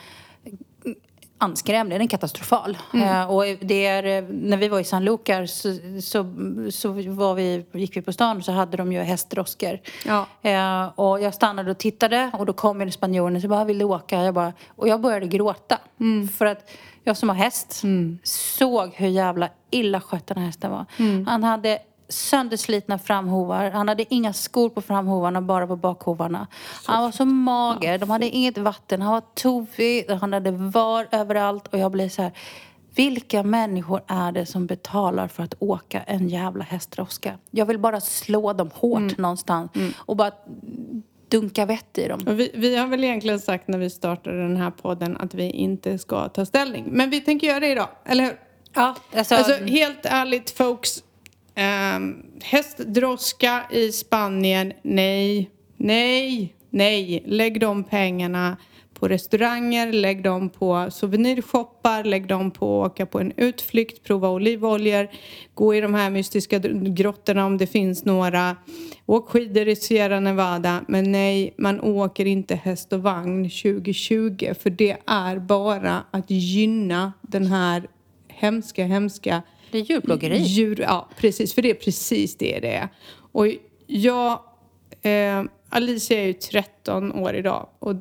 [1.38, 2.78] anskrämlig, den är katastrofal.
[2.94, 3.08] Mm.
[3.08, 5.70] Eh, och det är, eh, när vi var i San Lucar så,
[6.02, 6.26] så,
[6.72, 9.80] så var vi, gick vi på stan så hade de ju hästdroskor.
[10.06, 10.28] Ja.
[10.42, 13.78] Eh, och jag stannade och tittade och då kom en spanjoren och så bara, vill
[13.78, 14.24] du åka?
[14.24, 15.78] Jag bara, och jag började gråta.
[16.38, 16.70] För att
[17.04, 17.84] jag som har häst
[18.24, 20.86] såg hur jävla illa skött den här hästen var.
[21.26, 23.70] Han hade sönderslitna framhovar.
[23.72, 26.48] Han hade inga skor på framhovarna, bara på bakhovarna.
[26.86, 27.98] Han var så mager.
[27.98, 29.02] De hade inget vatten.
[29.02, 30.10] Han var tovig.
[30.22, 31.68] Han hade var överallt.
[31.68, 32.32] Och jag blev så här...
[32.96, 37.38] Vilka människor är det som betalar för att åka en jävla hästdroska?
[37.52, 39.16] Jag vill bara slå dem hårt Mm.
[39.18, 40.32] någonstans och bara
[41.30, 42.20] dunka vett i dem.
[42.28, 45.98] Vi, vi har väl egentligen sagt när vi startade den här podden att vi inte
[45.98, 46.86] ska ta ställning.
[46.88, 48.40] Men vi tänker göra det idag, eller hur?
[48.74, 51.04] Ja, alltså, Alltså helt ärligt folks.
[51.58, 52.00] Eh,
[52.44, 57.24] hästdroska i Spanien, nej, nej, nej.
[57.26, 58.58] Lägg de pengarna
[58.94, 64.30] på restauranger, lägg dem på souvenirshoppar, lägg dem på att åka på en utflykt, prova
[64.30, 65.08] olivoljor,
[65.54, 68.56] gå i de här mystiska grottorna om det finns några,
[69.06, 70.86] åk skidor i Sierra Nevada.
[70.88, 77.14] Men nej, man åker inte häst och vagn 2020 för det är bara att gynna
[77.22, 77.88] den här
[78.28, 79.42] hemska, hemska
[79.78, 80.38] det är djurplågeri.
[80.38, 81.54] Djur, ja, precis.
[81.54, 82.90] För det är precis det det är.
[83.32, 83.48] Och
[83.88, 84.40] jag...
[85.02, 87.70] Eh, Alicia är ju 13 år idag.
[87.80, 87.96] Och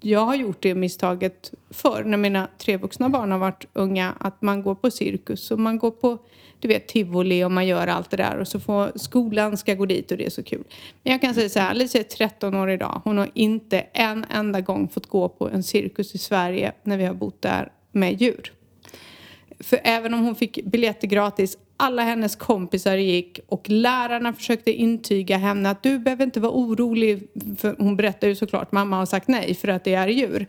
[0.00, 4.14] jag har gjort det misstaget förr när mina tre vuxna barn har varit unga.
[4.20, 6.18] Att man går på cirkus och man går på
[6.62, 8.36] du vet, tivoli och man gör allt det där.
[8.36, 10.64] Och så får skolan ska gå dit och det är så kul.
[11.02, 13.00] Men jag kan säga så här, Alicia är 13 år idag.
[13.04, 17.04] Hon har inte en enda gång fått gå på en cirkus i Sverige när vi
[17.04, 18.52] har bott där med djur.
[19.62, 25.36] För även om hon fick biljetter gratis, alla hennes kompisar gick och lärarna försökte intyga
[25.36, 27.28] henne att du behöver inte vara orolig.
[27.58, 30.46] För hon berättar ju såklart, mamma har sagt nej för att det är djur.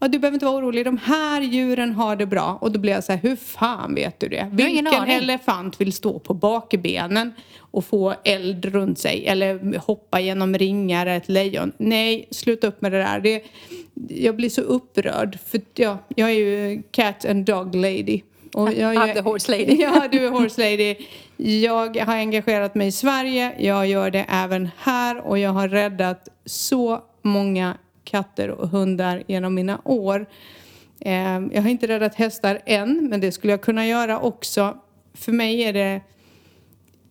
[0.00, 2.58] Ja, du behöver inte vara orolig, de här djuren har det bra.
[2.60, 4.48] Och då blir jag så här, hur fan vet du det?
[4.52, 9.26] Vilken elefant vill stå på bakbenen och få eld runt sig?
[9.26, 11.72] Eller hoppa genom ringar, ett lejon?
[11.76, 13.20] Nej, sluta upp med det där.
[13.20, 13.44] Det,
[14.08, 15.38] jag blir så upprörd.
[15.46, 18.20] För ja, jag är ju cat and dog lady.
[18.54, 19.76] Och jag I'm the horse lady.
[19.82, 20.96] Ja, du är horse lady.
[21.36, 23.52] Jag har engagerat mig i Sverige.
[23.58, 29.54] Jag gör det även här och jag har räddat så många katter och hundar genom
[29.54, 30.26] mina år.
[31.00, 31.12] Eh,
[31.52, 34.76] Jag har inte räddat hästar än, men det skulle jag kunna göra också.
[35.14, 36.00] För mig är det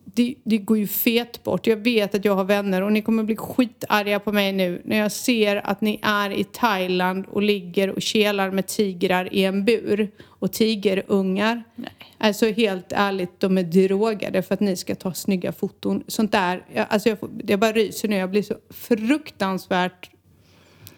[0.04, 1.66] det, det går ju fet bort.
[1.66, 4.96] Jag vet att jag har vänner och ni kommer bli skitarga på mig nu när
[4.96, 9.64] jag ser att ni är i Thailand och ligger och kelar med tigrar i en
[9.64, 10.10] bur.
[10.44, 11.62] Och tigerungar.
[11.74, 11.90] Nej.
[12.18, 16.04] Alltså helt ärligt, de är drogade för att ni ska ta snygga foton.
[16.06, 18.16] Sånt där, jag, alltså jag, får, jag bara ryser nu.
[18.16, 20.10] Jag blir så fruktansvärt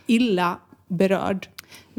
[0.06, 1.48] illa berörd.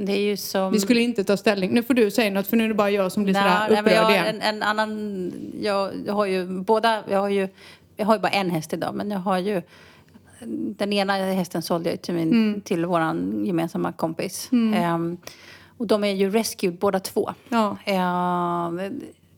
[0.05, 0.71] Det är ju som...
[0.71, 1.73] Vi skulle inte ta ställning.
[1.73, 3.67] Nu får du säga något för nu är det bara jag som blir sådär Nej,
[3.69, 4.41] nej, men upprörd jag, igen.
[4.41, 5.31] en, en annan...
[5.61, 7.03] Jag, jag har ju båda...
[7.09, 7.47] Jag har ju,
[7.95, 9.61] jag har ju bara en häst idag, men jag har ju...
[10.77, 12.61] Den ena hästen sålde jag till, min, Mm.
[12.61, 13.01] till vår
[13.45, 14.49] gemensamma kompis.
[14.75, 15.17] Ehm,
[15.77, 17.33] och de är ju rescued båda två.
[17.49, 17.77] Ja.
[17.85, 18.79] Ehm,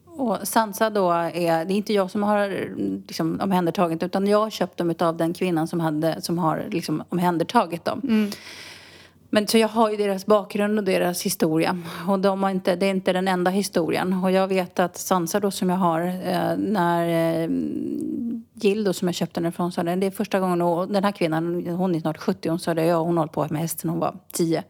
[0.06, 2.68] och Sansa då är, det är inte jag som har
[3.06, 7.02] liksom, omhändertagit utan jag har köpt dem av den kvinnan som, hade, som har liksom,
[7.08, 8.00] omhändertagit dem.
[8.04, 8.30] Mm.
[9.30, 11.78] Men så jag har ju deras bakgrund och deras historia.
[12.08, 14.14] Och de har inte, det är inte den enda historien.
[14.24, 17.08] Och jag vet att Sansa då som jag har, eh, när
[17.42, 17.50] eh,
[18.54, 21.04] Jill då som jag köpte den ifrån sa det, det är första gången, och den
[21.04, 23.62] här kvinnan, hon är snart 70, hon sa det, ja hon har hållit på med
[23.62, 24.62] hästen hon var 10.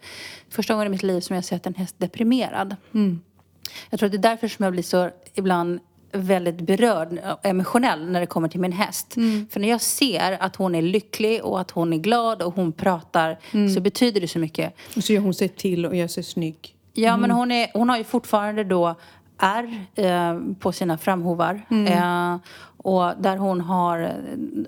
[0.49, 2.77] Första gången i mitt liv som jag sett en häst deprimerad.
[3.91, 5.81] Jag tror att det är därför som jag blir så ibland
[6.13, 9.15] väldigt berörd emotionell när det kommer till min häst.
[9.51, 12.73] För när jag ser att hon är lycklig och att hon är glad och hon
[12.73, 13.39] pratar
[13.75, 14.75] så betyder det så mycket.
[14.97, 16.75] Och så gör hon sig till och gör sig snygg.
[16.93, 18.95] Ja, men hon, är, hon har ju fortfarande då
[19.41, 21.63] ärr eh, på sina framhovar.
[21.71, 22.37] Eh,
[22.83, 24.13] och där hon har...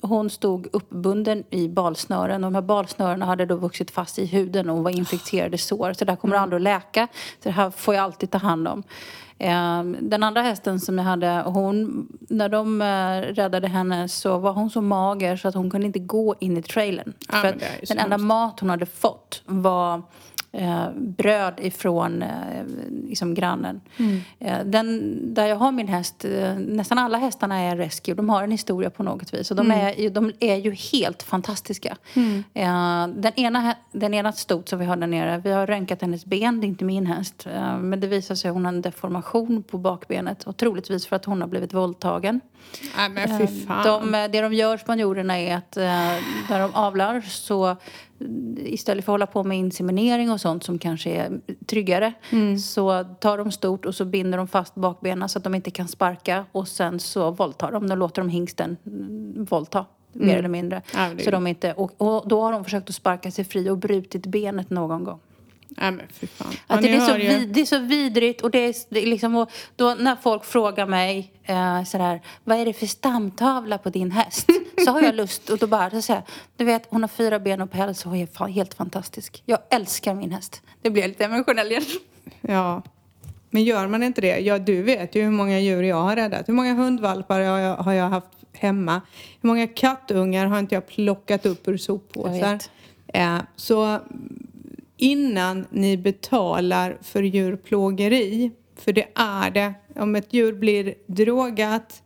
[0.03, 2.45] Hon stod uppbunden i balsnören.
[2.45, 5.93] Och de här balsnörena hade då vuxit fast i huden och var infekterade sår.
[5.93, 7.09] Så det här kommer aldrig att läka.
[7.43, 8.83] Så det här får jag alltid ta hand om.
[9.39, 14.53] Eh, den andra hästen som jag hade, hon, när de eh, räddade henne så var
[14.53, 17.13] hon så mager så att hon kunde inte gå in i trailern.
[17.33, 17.55] Ja, För
[17.89, 20.03] den enda mat hon hade fått var
[20.53, 22.29] eh, bröd ifrån eh,
[23.09, 23.81] liksom grannen.
[24.39, 28.15] Eh, den, där jag har min häst, eh, nästan alla hästarna är rescue.
[28.15, 29.51] De har en historia på något vis.
[29.51, 31.97] Och de, är, ju- de är ju helt fantastiska.
[32.55, 36.25] Eh, den, ena, den ena stot som vi har där nere, vi har röntgat hennes
[36.27, 36.61] ben.
[36.61, 37.47] Det är inte min häst.
[37.55, 40.45] Eh, men det visar sig att hon har en deformation på bakbenet.
[40.45, 42.41] Och troligtvis för att hon har blivit våldtagen.
[42.97, 43.85] Nej men fy fan.
[44.13, 45.77] De, det de gör spanjorerna är att
[46.51, 47.77] när de avlar så
[48.57, 52.13] istället för att hålla på med inseminering och sånt som kanske är tryggare
[52.59, 55.89] så tar de stort och så binder de fast bakbenen så att de inte kan
[55.89, 57.87] sparka och sen så våldtar de.
[57.87, 59.87] Då låter de hingsten mm, våldta.
[60.13, 60.83] Mer eller mindre.
[60.95, 63.79] Ja, så de inte, och, och då har de försökt att sparka sig fri och
[63.79, 65.21] brutit benet någon gång.
[65.77, 66.53] Nej men fy fan.
[66.67, 69.37] Att det, är så vid, det är så vidrigt och det är, det är liksom,
[69.37, 74.11] och då när folk frågar mig eh, sådär, vad är det för stamtavla på din
[74.11, 74.47] häst?
[74.85, 77.39] Så har jag lust och då bara, så säger jag, du vet hon har fyra
[77.39, 79.43] ben och päls och är helt fantastisk.
[79.47, 80.63] Jag älskar min häst.
[80.83, 81.85] Det blir lite emotionell igen.
[82.41, 82.83] Ja.
[83.51, 84.39] Men gör man inte det?
[84.39, 86.49] Ja, du vet ju hur många djur jag har räddat.
[86.49, 89.01] Hur många hundvalpar har jag, har jag haft hemma?
[89.41, 92.59] Hur många kattungar har inte jag plockat upp ur soppåsar?
[93.07, 93.99] Eh, så
[95.03, 102.03] innan ni betalar för djurplågeri, för det är det, om ett djur blir drogat,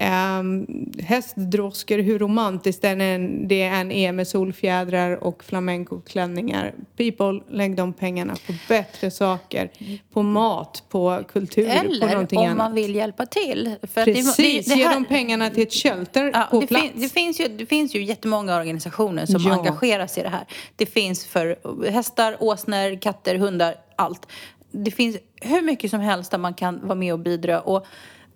[0.00, 0.66] Um,
[0.98, 6.74] hästdroskor, hur romantiskt den än, det än är med solfjädrar och flamencoklänningar.
[6.96, 9.70] People, lägg de pengarna på bättre saker.
[10.12, 12.56] På mat, på kultur, på Eller någonting om annat.
[12.56, 13.74] man vill hjälpa till.
[13.82, 14.36] För Precis,
[14.66, 16.82] det, det, ge här- de pengarna till ett shelter Ja, på det, plats.
[16.84, 19.52] fin, det, finns ju, det finns ju jättemånga organisationer som Ja.
[19.52, 20.44] engagerar sig i det här.
[20.76, 21.58] Det finns för
[21.90, 24.26] hästar, åsnor, katter, hundar, allt.
[24.72, 27.60] Det finns hur mycket som helst där man kan vara med och bidra.
[27.60, 27.86] Och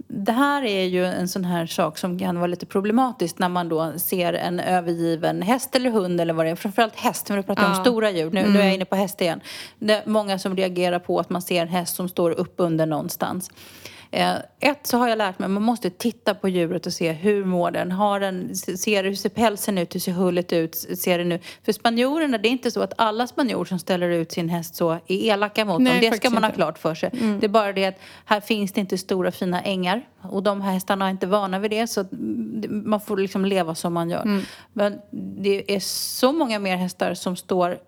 [0.09, 3.69] det här är ju en sån här sak som kan vara lite problematiskt när man
[3.69, 6.57] då ser en övergiven häst eller hund eller vad det är.
[6.57, 7.81] Framförallt häst, för vi pratar om Ja.
[7.85, 8.31] stora djur.
[8.31, 9.41] Nu, nu är jag inne på häst igen.
[9.79, 13.51] Det är många som reagerar på att man ser en häst som står uppbunden någonstans.
[14.15, 17.13] Eh, ett så har jag lärt mig att man måste titta på djuret och se
[17.13, 17.93] hur mår den.
[17.93, 19.95] Har den ser, hur ser pälsen ut?
[19.95, 20.75] Hur ser hullet ut?
[20.75, 21.39] Ser det nu?
[21.65, 24.91] För spanjorerna, det är inte så att alla spanjorer som ställer ut sin häst så
[24.91, 26.11] är elaka mot Nej, dem.
[26.11, 26.57] Det ska man ha inte.
[26.57, 27.11] klart för sig.
[27.41, 30.03] Det är bara det att här finns det inte stora fina ängar.
[30.23, 31.87] Och de här hästarna är inte vana vid det.
[31.87, 32.05] Så
[32.69, 34.43] man får liksom leva som man gör.
[34.73, 35.01] Men
[35.43, 37.79] det är så många mer hästar som står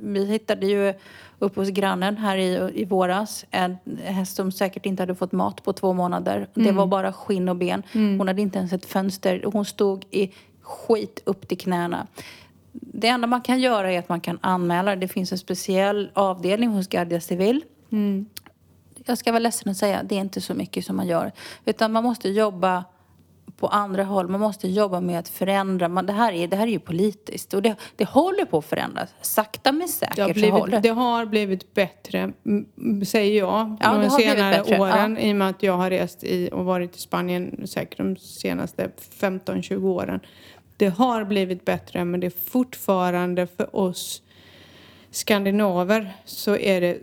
[0.00, 0.94] vi hittade ju
[1.38, 5.62] uppe hos grannen här i, i våras en häst som säkert inte hade fått mat
[5.64, 6.48] på två månader.
[6.54, 7.82] Det var bara skinn och ben.
[7.92, 9.44] Hon hade inte ens ett fönster.
[9.52, 12.06] Hon stod i skit upp till knäna.
[12.72, 14.96] Det enda man kan göra är att man kan anmäla.
[14.96, 17.64] Det finns en speciell avdelning hos Guardia Civil.
[19.06, 21.32] Jag ska vara ledsen att säga, det är inte så mycket som man gör.
[21.64, 22.84] Utan man måste jobba
[23.56, 24.28] på andra håll.
[24.28, 25.88] Man måste jobba med att förändra.
[25.88, 28.64] Man, det, här är, det här är ju politiskt och det, det håller på att
[28.64, 29.14] förändras.
[29.20, 32.32] Sakta men säkert Det har, så håller blivit, det har blivit bättre,
[33.06, 35.18] säger jag, Ja, de blivit senare åren.
[35.18, 38.90] I och med att jag har rest i och varit i Spanien säkert de senaste
[39.20, 40.20] 15-20 åren.
[40.76, 44.22] Det har blivit bättre, men det är fortfarande för oss
[45.14, 46.98] skandinaver så är det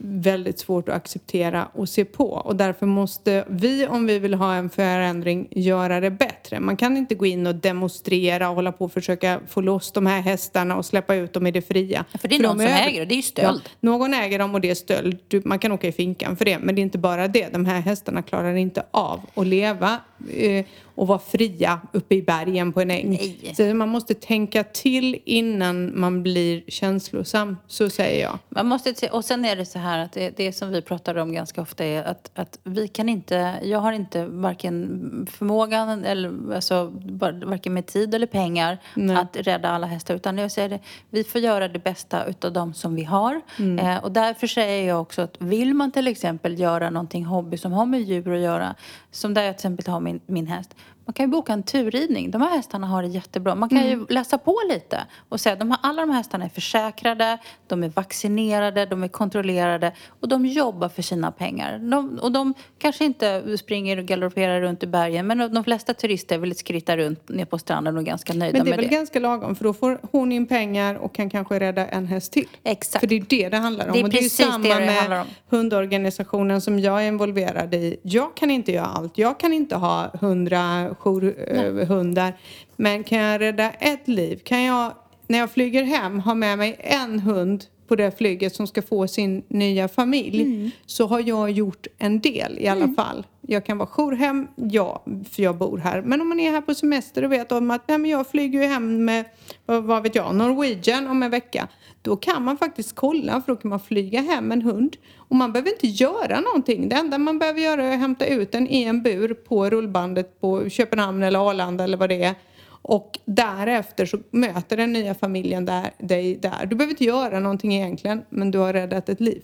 [0.00, 2.24] väldigt svårt att acceptera och se på.
[2.30, 6.60] Och därför måste vi, om vi vill ha en förändring, göra det bättre.
[6.60, 10.06] Man kan inte gå in och demonstrera och hålla på och försöka få loss de
[10.06, 12.04] här hästarna och släppa ut dem i det fria.
[12.20, 13.06] För det är de någon som över- äger det.
[13.06, 13.60] Det är ju stöld.
[13.64, 15.18] Ja, någon äger dem och det är stöld.
[15.28, 16.58] Du, man kan åka i finkan för det.
[16.58, 17.52] Men det är inte bara det.
[17.52, 19.98] De här hästarna klarar inte av att leva
[20.36, 23.10] eh, och vara fria uppe i bergen på en äng.
[23.10, 23.54] Nej.
[23.56, 27.49] Så man måste tänka till innan man blir känslosam.
[27.66, 28.38] Så säger jag.
[28.48, 31.32] Man måste, och sen är det så här att det, det som vi pratar om
[31.32, 36.92] ganska ofta är att, att vi kan inte, jag har inte varken förmågan eller alltså,
[36.94, 38.78] var- varken med tid eller pengar
[39.18, 40.14] att rädda alla hästar.
[40.14, 40.78] Utan jag säger det,
[41.10, 43.40] vi får göra det bästa utav de som vi har.
[43.78, 47.72] Eh, och därför säger jag också att vill man till exempel göra någonting hobby som
[47.72, 48.74] har med djur att göra,
[49.10, 50.74] som där jag till exempel har min, min häst.
[51.10, 52.30] Man kan ju boka en turridning.
[52.30, 53.54] De här hästarna har det jättebra.
[53.54, 57.38] Man kan ju läsa på lite och säga att alla de här hästarna är försäkrade,
[57.66, 61.78] de är vaccinerade, de är kontrollerade och de jobbar för sina pengar.
[61.78, 66.38] De, och de kanske inte springer och galopperar runt i bergen men de, flesta turister
[66.38, 68.90] vill skritta runt ner på stranden och är ganska nöjda Men det är med väl
[68.90, 68.96] det.
[68.96, 72.48] ganska lagom för då får hon in pengar och kan kanske rädda en häst till.
[72.64, 73.00] Exakt.
[73.00, 73.92] För det är det det handlar om.
[73.92, 77.74] Det är och det är ju samma det det med hundorganisationen som jag är involverad
[77.74, 77.96] i.
[78.02, 79.18] Jag kan inte göra allt.
[79.18, 82.32] Jag kan inte ha hundra jourhundar.
[82.76, 84.40] Men kan jag rädda ett liv?
[84.44, 84.92] Kan jag,
[85.26, 89.08] när jag flyger hem, ha med mig en hund på det flyget som ska få
[89.08, 90.70] sin nya familj Mm.
[90.86, 93.26] så har jag gjort en del i alla fall.
[93.40, 96.02] Jag kan vara jourhem, ja, för jag bor här.
[96.02, 98.62] Men om man är här på semester och vet om att nej, men jag flyger
[98.62, 99.24] ju hem med,
[99.66, 101.68] vad, vad vet jag, Norwegian om en vecka.
[102.02, 104.96] Då kan man faktiskt kolla, för då kan man flyga hem en hund.
[105.16, 106.88] Och man behöver inte göra någonting.
[106.88, 110.40] Det enda man behöver göra är att hämta ut den i en bur på rullbandet
[110.40, 112.34] på Köpenhamn eller Arlanda eller vad det är.
[112.82, 116.66] Och därefter så möter den nya familjen där, dig där.
[116.66, 119.42] Du behöver inte göra någonting egentligen, men du har räddat ett liv.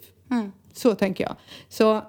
[0.72, 1.36] Så tänker jag.
[1.68, 2.02] Så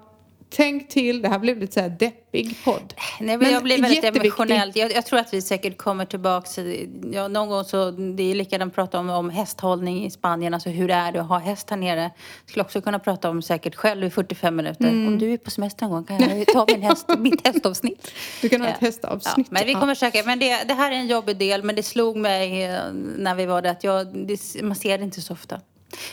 [0.50, 1.22] tänk till.
[1.22, 2.94] Det här blev lite så här deppig podd.
[3.20, 4.72] Nej, men jag blir väldigt emotionell.
[4.74, 6.62] Jag, jag tror att vi säkert kommer tillbaka.
[7.12, 10.54] Ja, någon gång så, det är likadant att prata om, om hästhållning i Spanien.
[10.54, 12.10] Alltså hur är det att ha häst här nere?
[12.46, 14.88] Skulle också kunna prata om säkert själv i 45 minuter.
[14.88, 15.06] Mm.
[15.06, 18.12] Om du är på semester någon gång kan jag ta min häst, mitt hästavsnitt.
[18.42, 19.46] Du kan ha ett hästavsnitt.
[19.50, 21.62] Ja, men vi kommer säkert, men det, det här är en jobbig del.
[21.62, 25.04] Men det slog mig eh, när vi var där att jag, det, man ser det
[25.04, 25.60] inte så ofta.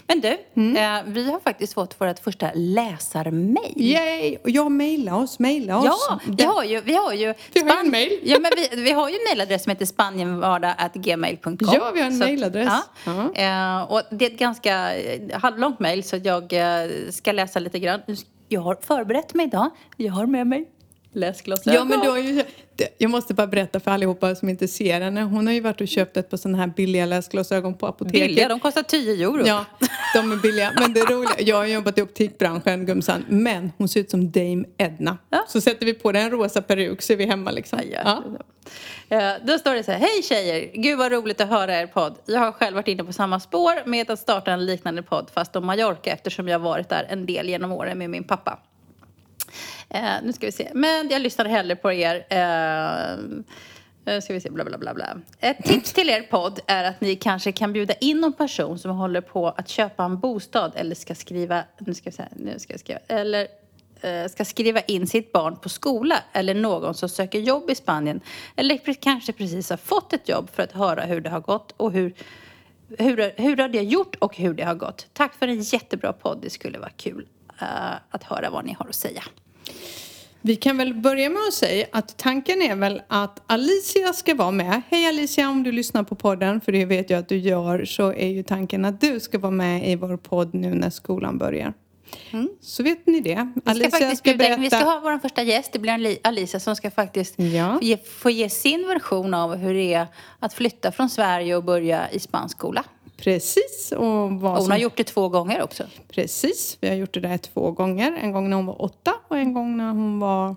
[0.08, 0.98] Men du, Mm.
[0.98, 3.74] eh, vi har faktiskt fått vårt första läsarmail.
[3.76, 4.38] Yay!
[4.44, 5.86] Och jag mejla oss, mejla oss.
[6.10, 8.20] Ja, vi har ju, vi har ju, Vi har ju en mail.
[8.24, 11.58] Ja, men vi, vi har ju en mailadress som heter spanienvardag.gmail.com.
[11.60, 12.74] Ja, vi har en mailadress.
[13.06, 13.34] Ja.
[13.34, 17.80] Eh, och det är ett ganska eh, halvlångt mejl så jag eh, ska läsa lite
[17.80, 18.02] grann.
[18.48, 19.70] Jag har förberett mig idag.
[19.98, 20.66] Jag har med mig
[21.16, 21.74] läsglasögon.
[21.76, 22.44] Ja, men du har ju,
[22.98, 25.22] jag måste bara berätta för allihopa som inte ser henne.
[25.22, 28.28] Hon har ju varit och köpt ett par sådana här billiga läsglasögon på apoteket.
[28.28, 29.44] Billiga, de kostar 10 euro.
[29.48, 29.66] Ja,
[30.14, 30.72] de är billiga.
[30.80, 34.66] Men det roliga, jag har jobbat i optikbranschen, Gumsan, men hon ser ut som Dame
[34.78, 35.18] Edna.
[35.30, 35.46] Ja.
[35.48, 37.80] Så sätter vi på den en rosa peruk så är vi hemma liksom.
[37.92, 38.24] Ja.
[39.10, 40.70] Eh, Då står det så här, hej tjejer!
[40.74, 42.16] Gud vad roligt att höra er podd.
[42.26, 45.56] Jag har själv varit inne på samma spår med att starta en liknande podd fast
[45.56, 48.60] om Mallorca eftersom jag varit där en del genom åren med min pappa.
[49.90, 50.72] Eh, nu ska vi se.
[50.74, 52.26] Men jag lyssnar hellre på er.
[52.30, 53.18] Eh,
[54.06, 55.18] nu ska vi se, bla bla bla bla.
[55.40, 58.92] Ett tips till er podd är att ni kanske kan bjuda in någon person som
[58.92, 62.74] håller på att köpa en bostad eller ska skriva, nu ska vi se, nu ska
[62.74, 63.48] jag skriva, eller
[64.02, 68.22] eh, ska skriva in sitt barn på skola eller någon som söker jobb i Spanien
[68.56, 71.92] eller kanske precis har fått ett jobb för att höra hur det har gått och
[71.92, 72.14] hur
[72.98, 75.08] hur, hur har det gjort och hur det har gått?
[75.14, 76.40] Tack för en jättebra podd.
[76.42, 77.28] Det skulle vara kul
[77.62, 79.24] uh, att höra vad ni har att säga.
[80.42, 84.52] Vi kan väl börja med att säga att tanken är väl att Alicia ska vara
[84.52, 84.82] med.
[84.90, 88.14] Hej Alicia om du lyssnar på podden, för det vet jag att du gör, så
[88.14, 91.74] är ju tanken att du ska vara med i vår podd nu när skolan börjar.
[92.62, 93.34] Så vet ni det.
[93.34, 93.54] Mm.
[93.66, 94.78] Vi ska faktiskt ska in, vi ska berätta.
[94.78, 95.72] ha vår första gäst.
[95.74, 97.80] Det blir Ali- Alicia som ska faktiskt Ja.
[97.82, 100.08] ge, få ge sin version av hur det är
[100.40, 102.84] att flytta från Sverige och börja i spansk skola.
[103.18, 103.94] Precis.
[103.98, 104.72] Och vad hon som...
[104.72, 105.84] har gjort det två gånger också.
[106.10, 106.78] Precis.
[106.82, 108.18] Vi har gjort det där två gånger.
[108.22, 110.56] En gång när hon var åtta och en gång när hon var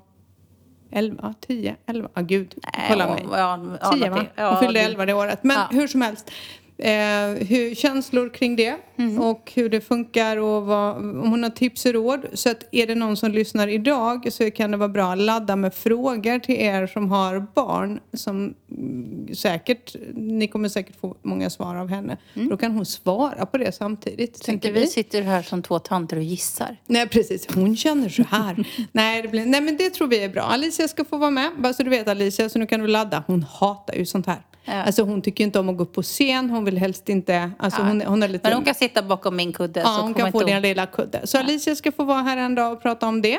[0.91, 2.09] elva, tio, elva.
[2.15, 2.55] Ah, gud,
[2.89, 3.25] kolla hon- mig.
[3.33, 4.25] ja, ja, Tio va?
[4.37, 5.39] Hon fyllde elva det året.
[5.45, 5.69] Men Ja.
[5.71, 6.31] hur som helst.
[6.79, 9.20] Eh, hur, känslor kring det Mm.
[9.20, 12.26] och hur det funkar och vad, om hon har tips och råd.
[12.33, 15.57] Så att är det någon som lyssnar idag så kan det vara bra att ladda
[15.57, 21.51] med frågor till er som har barn som mm, säkert, ni kommer säkert få många
[21.51, 22.16] svar av henne.
[22.35, 24.37] Då kan hon svara på det samtidigt.
[24.37, 26.76] Så tänker inte vi sitter här som två tanter och gissar.
[26.87, 28.66] Nej precis, hon känner så här.
[28.93, 30.43] nej, det blir, nej men det tror vi är bra.
[30.43, 33.24] Alicia ska få vara med, bara så du vet Alicia, så nu kan du ladda.
[33.26, 34.43] Hon hatar ju sånt här.
[34.69, 34.83] Ja.
[34.83, 37.83] Alltså hon tycker inte om att gå upp på scen, hon vill helst inte, alltså
[37.83, 38.49] hon, hon är lite...
[38.49, 39.81] Men hon kan sitta bakom min kudde.
[39.81, 41.27] ja, så hon kan få din lilla kudde.
[41.27, 43.39] Så Alicia ska få vara här en dag och prata om det.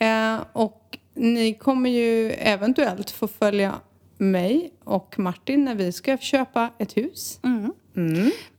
[0.00, 3.74] Eh, och ni kommer ju eventuellt få följa
[4.18, 7.40] mig och Martin när vi ska köpa ett hus.
[7.44, 7.72] Mm.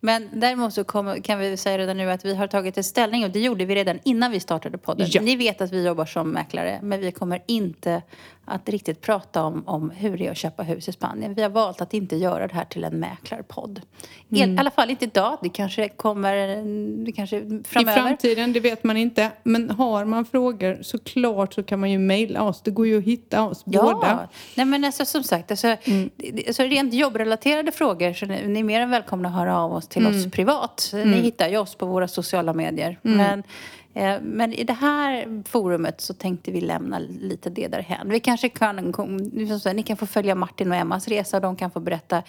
[0.05, 3.23] Men däremot så kommer, kan vi säga redan nu att vi har tagit en ställning
[3.23, 5.07] och det gjorde vi redan innan vi startade podden.
[5.09, 5.21] Ja.
[5.21, 8.01] Ni vet att vi jobbar som mäklare men vi kommer inte
[8.45, 11.33] att riktigt prata om, om hur det är att köpa hus i Spanien.
[11.33, 13.81] Vi har valt att inte göra det här till en mäklarpodd.
[14.29, 14.59] I Mm.
[14.59, 15.37] alla fall inte idag.
[15.41, 16.35] Det kanske kommer
[17.05, 17.99] det kanske framöver.
[17.99, 19.31] I framtiden, det vet man inte.
[19.43, 22.61] Men har man frågor så klart så kan man ju mejla oss.
[22.61, 23.97] Det går ju att hitta oss båda.
[24.01, 26.09] Ja, nej men alltså som sagt, alltså, Mm.
[26.47, 29.87] alltså rent jobbrelaterade frågor så ni, ni är mer än välkomna att höra av oss
[29.93, 30.17] till Mm.
[30.19, 30.91] oss privat.
[30.93, 32.99] Ni hittar ju oss på våra sociala medier.
[33.01, 33.43] Men,
[33.93, 38.09] eh, men i det här forumet så tänkte vi lämna lite det därhän.
[38.09, 38.93] Vi kanske kan,
[39.75, 41.39] ni kan få följa Martin och Emmas resa.
[41.39, 42.23] De kan få berätta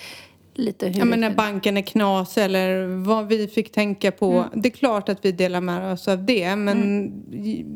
[0.54, 0.98] lite hur...
[0.98, 4.32] Ja, men när banken är knas eller vad vi fick tänka på.
[4.32, 4.62] Mm.
[4.62, 6.56] Det är klart att vi delar med oss av det.
[6.56, 7.12] Men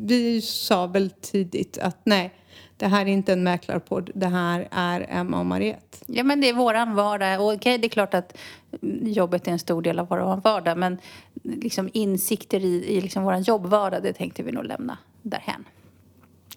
[0.07, 2.33] vi sa väl tidigt att nej,
[2.79, 4.09] det här är inte en mäklarpodd.
[4.15, 5.97] Det här är Emma och Mariette.
[6.07, 7.41] Ja, men det är våran vardag.
[7.41, 8.37] Och okej, det är klart att
[9.01, 10.77] jobbet är en stor del av vår vardag.
[10.77, 10.97] Men
[11.43, 15.65] liksom insikter i, i liksom vår jobbvardag, det tänkte vi nog lämna därhän.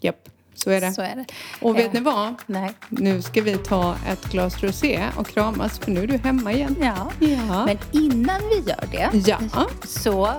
[0.00, 0.92] Japp, så är det.
[0.92, 1.24] Så är det.
[1.60, 2.34] Och vet Eh, ni vad?
[2.46, 2.70] Nej.
[2.88, 6.76] Nu ska vi ta ett glas rosé och kramas för nu är du hemma igen.
[6.80, 7.10] Ja.
[7.20, 7.66] Ja.
[7.66, 9.38] Men innan vi gör det Ja.
[9.86, 10.32] så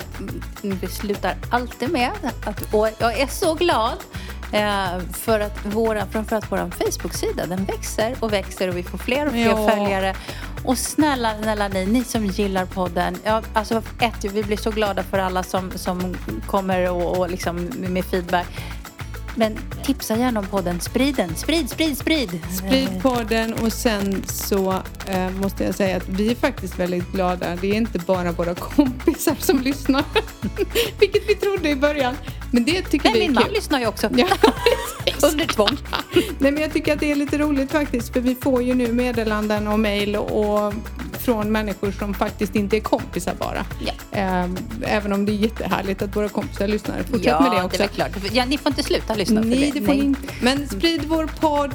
[0.61, 2.11] vi slutar alltid med
[2.45, 3.97] att, och jag är så glad
[5.13, 9.31] för att våra, framförallt vår Facebook-sida, den växer och växer och vi får fler och
[9.31, 9.67] fler Ja.
[9.69, 10.15] följare.
[10.65, 13.17] Och snälla, snälla ni, ni som gillar podden.
[13.23, 16.15] Ja, alltså ett, vi blir så glada för alla som, som
[16.47, 18.47] kommer och, och liksom med feedback.
[19.35, 20.79] Men tipsa gärna om podden.
[20.79, 21.35] Sprid den.
[21.35, 22.41] Sprid, sprid, sprid.
[22.57, 24.71] Sprid podden och sen så
[25.07, 27.55] eh, måste jag säga att vi är faktiskt väldigt glada.
[27.55, 30.03] Det är inte bara våra kompisar som lyssnar.
[30.99, 32.15] Vilket vi trodde i början.
[32.53, 33.53] Men det tycker Nej, vi min är man kul.
[33.53, 34.09] lyssnar ju också.
[34.15, 34.27] Ja,
[35.31, 35.77] Under tvång.
[36.39, 38.93] Nej men jag tycker att det är lite roligt faktiskt för vi får ju nu
[38.93, 40.73] meddelanden och mejl och,
[41.19, 43.65] från människor som faktiskt inte är kompisar bara.
[43.85, 43.93] Ja.
[44.11, 47.03] Ehm, även om det är jättehärligt att våra kompisar lyssnar.
[47.03, 47.83] Fortsätt ja, med det också.
[47.83, 48.11] är väl klart.
[48.33, 49.79] Ja, ni får inte sluta lyssna för Nej, det.
[49.79, 50.33] det får ni inte.
[50.41, 51.71] Men sprid vår podd.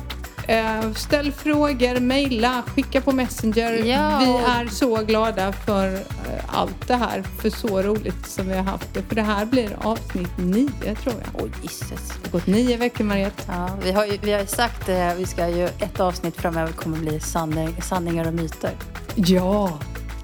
[0.49, 3.73] Eh, ställ frågor, mejla, skicka på Messenger.
[3.73, 6.01] Ja, Vi är så glada för eh,
[6.47, 7.23] allt det här.
[7.39, 9.03] För så roligt som vi har haft det.
[9.03, 11.43] För det här blir avsnitt nio tror jag.
[11.43, 12.09] Oj, gisses.
[12.09, 13.43] Det har gått nio veckor Mariette.
[13.49, 16.99] Ja, vi har ju vi har sagt det, vi ska ju, ett avsnitt framöver kommer
[16.99, 18.71] bli sanning, sanningar och myter.
[19.15, 19.79] Ja,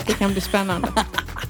[0.07, 0.89] det kan bli spännande.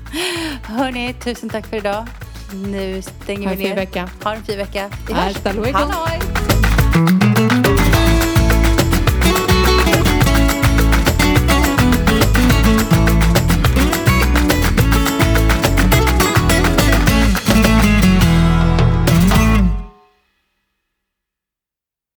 [0.62, 2.07] Hörni, tusen tack för idag.
[2.55, 3.77] Nu stänger Ha en vi fin ner.
[3.77, 4.09] vecka.
[4.25, 4.91] Ha en fin vecka.
[5.09, 5.79] Vi Hasta luego.
[5.79, 6.54] Halloj!